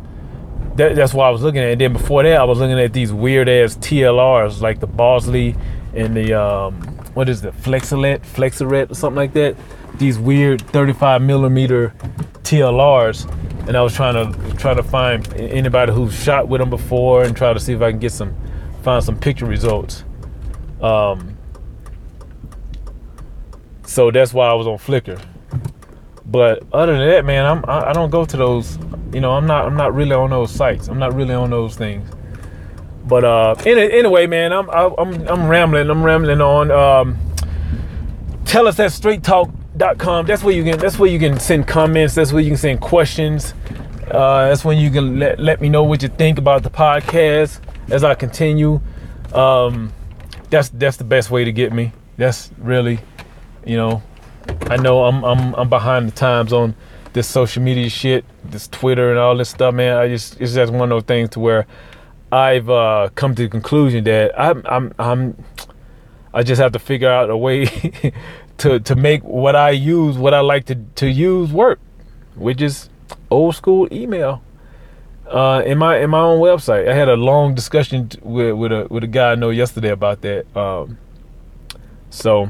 that, 0.75 0.95
that's 0.95 1.13
what 1.13 1.25
I 1.25 1.29
was 1.29 1.41
looking 1.41 1.61
at. 1.61 1.71
And 1.71 1.81
then 1.81 1.93
before 1.93 2.23
that, 2.23 2.39
I 2.39 2.43
was 2.43 2.59
looking 2.59 2.79
at 2.79 2.93
these 2.93 3.11
weird 3.11 3.49
ass 3.49 3.75
TLRs 3.77 4.61
like 4.61 4.79
the 4.79 4.87
Bolsey 4.87 5.57
and 5.93 6.15
the 6.15 6.33
um, 6.33 6.81
what 7.13 7.27
is 7.29 7.41
the 7.41 7.51
Flexilet, 7.51 8.21
Flexiret 8.21 8.91
or 8.91 8.95
something 8.95 9.17
like 9.17 9.33
that 9.33 9.55
these 10.01 10.17
weird 10.17 10.61
35 10.61 11.21
millimeter 11.21 11.93
TLRs, 12.43 13.29
and 13.67 13.77
I 13.77 13.81
was 13.81 13.93
trying 13.93 14.15
to 14.15 14.57
try 14.57 14.73
to 14.73 14.83
find 14.83 15.31
anybody 15.35 15.93
who's 15.93 16.13
shot 16.13 16.47
with 16.47 16.59
them 16.59 16.69
before 16.69 17.23
and 17.23 17.37
try 17.37 17.53
to 17.53 17.59
see 17.59 17.73
if 17.73 17.81
I 17.81 17.91
can 17.91 17.99
get 17.99 18.11
some 18.11 18.35
find 18.83 19.03
some 19.03 19.19
picture 19.19 19.45
results. 19.45 20.03
Um, 20.81 21.37
so 23.85 24.09
that's 24.09 24.33
why 24.33 24.47
I 24.47 24.53
was 24.53 24.65
on 24.65 24.77
Flickr. 24.79 25.21
But 26.25 26.63
other 26.71 26.97
than 26.97 27.07
that, 27.07 27.25
man, 27.25 27.45
I'm 27.45 27.65
I, 27.67 27.89
I 27.89 27.93
don't 27.93 28.09
go 28.09 28.25
to 28.25 28.37
those. 28.37 28.77
You 29.13 29.21
know, 29.21 29.31
I'm 29.31 29.47
not 29.47 29.65
I'm 29.65 29.75
not 29.75 29.93
really 29.93 30.13
on 30.13 30.29
those 30.29 30.51
sites. 30.51 30.87
I'm 30.87 30.99
not 30.99 31.13
really 31.13 31.33
on 31.33 31.49
those 31.49 31.75
things. 31.75 32.09
But 33.05 33.23
uh, 33.23 33.55
in, 33.65 33.77
anyway, 33.77 34.27
man, 34.27 34.53
I'm 34.53 34.69
I'm 34.69 35.27
I'm 35.27 35.47
rambling. 35.47 35.89
I'm 35.89 36.03
rambling 36.03 36.41
on. 36.41 36.71
Um, 36.71 37.17
tell 38.45 38.67
us 38.67 38.79
at 38.79 38.91
Straight 38.91 39.23
Talk 39.23 39.49
com. 39.97 40.25
That's 40.25 40.43
where 40.43 40.53
you 40.53 40.63
can. 40.63 40.79
That's 40.79 40.99
where 40.99 41.09
you 41.09 41.19
can 41.19 41.39
send 41.39 41.67
comments. 41.67 42.15
That's 42.15 42.31
where 42.31 42.41
you 42.41 42.51
can 42.51 42.57
send 42.57 42.81
questions. 42.81 43.53
Uh, 44.09 44.49
that's 44.49 44.65
when 44.65 44.77
you 44.77 44.91
can 44.91 45.19
let, 45.19 45.39
let 45.39 45.61
me 45.61 45.69
know 45.69 45.83
what 45.83 46.01
you 46.03 46.09
think 46.09 46.37
about 46.37 46.63
the 46.63 46.69
podcast 46.69 47.59
as 47.89 48.03
I 48.03 48.13
continue. 48.13 48.81
Um, 49.33 49.93
that's 50.49 50.69
that's 50.69 50.97
the 50.97 51.03
best 51.03 51.31
way 51.31 51.45
to 51.45 51.51
get 51.51 51.71
me. 51.71 51.93
That's 52.17 52.51
really, 52.57 52.99
you 53.65 53.77
know, 53.77 54.03
I 54.69 54.77
know 54.77 55.05
I'm 55.05 55.23
I'm 55.23 55.53
I'm 55.55 55.69
behind 55.69 56.07
the 56.07 56.11
times 56.13 56.53
on 56.53 56.75
this 57.13 57.27
social 57.27 57.61
media 57.61 57.89
shit, 57.89 58.25
this 58.43 58.67
Twitter 58.67 59.09
and 59.09 59.19
all 59.19 59.35
this 59.35 59.49
stuff, 59.49 59.73
man. 59.73 59.97
I 59.97 60.07
just 60.07 60.39
it's 60.39 60.53
just 60.53 60.71
one 60.71 60.83
of 60.83 60.89
those 60.89 61.03
things 61.03 61.29
to 61.31 61.39
where 61.39 61.67
I've 62.31 62.69
uh, 62.69 63.09
come 63.15 63.35
to 63.35 63.43
the 63.43 63.49
conclusion 63.49 64.03
that 64.05 64.39
I'm 64.39 64.61
I'm 64.65 64.93
I'm 64.97 65.43
I 66.33 66.43
just 66.43 66.61
have 66.61 66.71
to 66.71 66.79
figure 66.79 67.09
out 67.09 67.29
a 67.29 67.37
way 67.37 67.65
to 68.59 68.79
to 68.79 68.95
make 68.95 69.23
what 69.23 69.55
I 69.55 69.71
use, 69.71 70.17
what 70.17 70.33
I 70.33 70.39
like 70.39 70.65
to 70.65 70.75
to 70.75 71.09
use 71.09 71.51
work, 71.51 71.79
which 72.35 72.61
is 72.61 72.89
old 73.29 73.55
school 73.55 73.87
email. 73.91 74.41
Uh, 75.27 75.63
in 75.65 75.77
my 75.77 75.97
in 75.97 76.09
my 76.09 76.19
own 76.19 76.39
website, 76.39 76.89
I 76.89 76.93
had 76.93 77.09
a 77.09 77.15
long 77.15 77.55
discussion 77.55 78.09
with 78.21 78.55
with 78.55 78.71
a 78.71 78.87
with 78.89 79.03
a 79.03 79.07
guy 79.07 79.31
I 79.31 79.35
know 79.35 79.49
yesterday 79.49 79.89
about 79.89 80.21
that. 80.21 80.45
Um, 80.55 80.97
so 82.09 82.49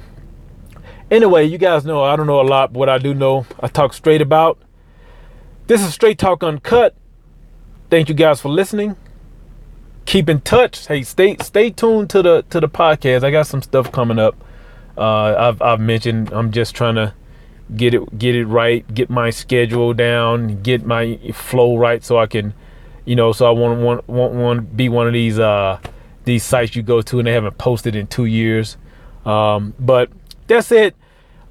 anyway, 1.12 1.46
you 1.46 1.60
guys 1.60 1.86
know 1.86 2.02
I 2.04 2.16
don't 2.16 2.26
know 2.26 2.42
a 2.42 2.44
lot, 2.44 2.74
but 2.74 2.80
what 2.80 2.90
I 2.90 2.98
do 2.98 3.14
know, 3.14 3.46
I 3.60 3.68
talk 3.68 3.94
straight 3.94 4.22
about. 4.22 4.58
This 5.68 5.82
is 5.84 5.94
Straight 5.94 6.18
Talk 6.18 6.44
Uncut. 6.44 6.96
Thank 7.90 8.10
you 8.10 8.16
guys 8.16 8.42
for 8.42 8.50
listening. 8.50 8.96
Keep 10.06 10.30
in 10.30 10.42
touch. 10.42 10.88
Hey, 10.88 11.04
stay 11.04 11.38
stay 11.42 11.70
tuned 11.70 12.10
to 12.10 12.22
the 12.22 12.42
to 12.50 12.60
the 12.60 12.68
podcast. 12.68 13.24
I 13.24 13.32
got 13.32 13.48
some 13.48 13.62
stuff 13.62 13.92
coming 13.92 14.18
up. 14.18 14.36
Uh, 14.98 15.36
I've 15.38 15.62
I've 15.62 15.80
mentioned 15.80 16.32
I'm 16.34 16.52
just 16.52 16.76
trying 16.76 16.96
to 16.96 17.14
get 17.76 17.94
it 17.94 18.18
get 18.18 18.36
it 18.36 18.46
right, 18.46 18.92
get 18.94 19.10
my 19.10 19.30
schedule 19.30 19.94
down, 19.94 20.62
get 20.62 20.86
my 20.86 21.18
flow 21.34 21.78
right, 21.78 22.04
so 22.04 22.18
I 22.18 22.26
can, 22.26 22.54
you 23.06 23.16
know, 23.16 23.32
so 23.32 23.46
I 23.46 23.52
want 23.52 23.80
want 23.80 24.10
want 24.10 24.34
want 24.34 24.76
be 24.76 24.90
one 24.90 25.08
of 25.08 25.14
these 25.14 25.38
uh 25.40 25.80
these 26.26 26.44
sites 26.44 26.76
you 26.76 26.82
go 26.82 27.02
to 27.02 27.20
and 27.20 27.28
they 27.28 27.34
haven't 27.34 27.58
posted 27.58 27.96
in 27.96 28.08
two 28.08 28.26
years. 28.26 28.78
Um, 29.26 29.74
but 29.80 30.10
that's 30.56 30.72
it. 30.72 30.96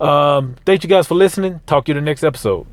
Um, 0.01 0.57
thank 0.65 0.83
you 0.83 0.89
guys 0.89 1.07
for 1.07 1.15
listening. 1.15 1.61
Talk 1.67 1.85
to 1.85 1.91
you 1.91 1.95
the 1.95 2.01
next 2.01 2.25
episode. 2.25 2.67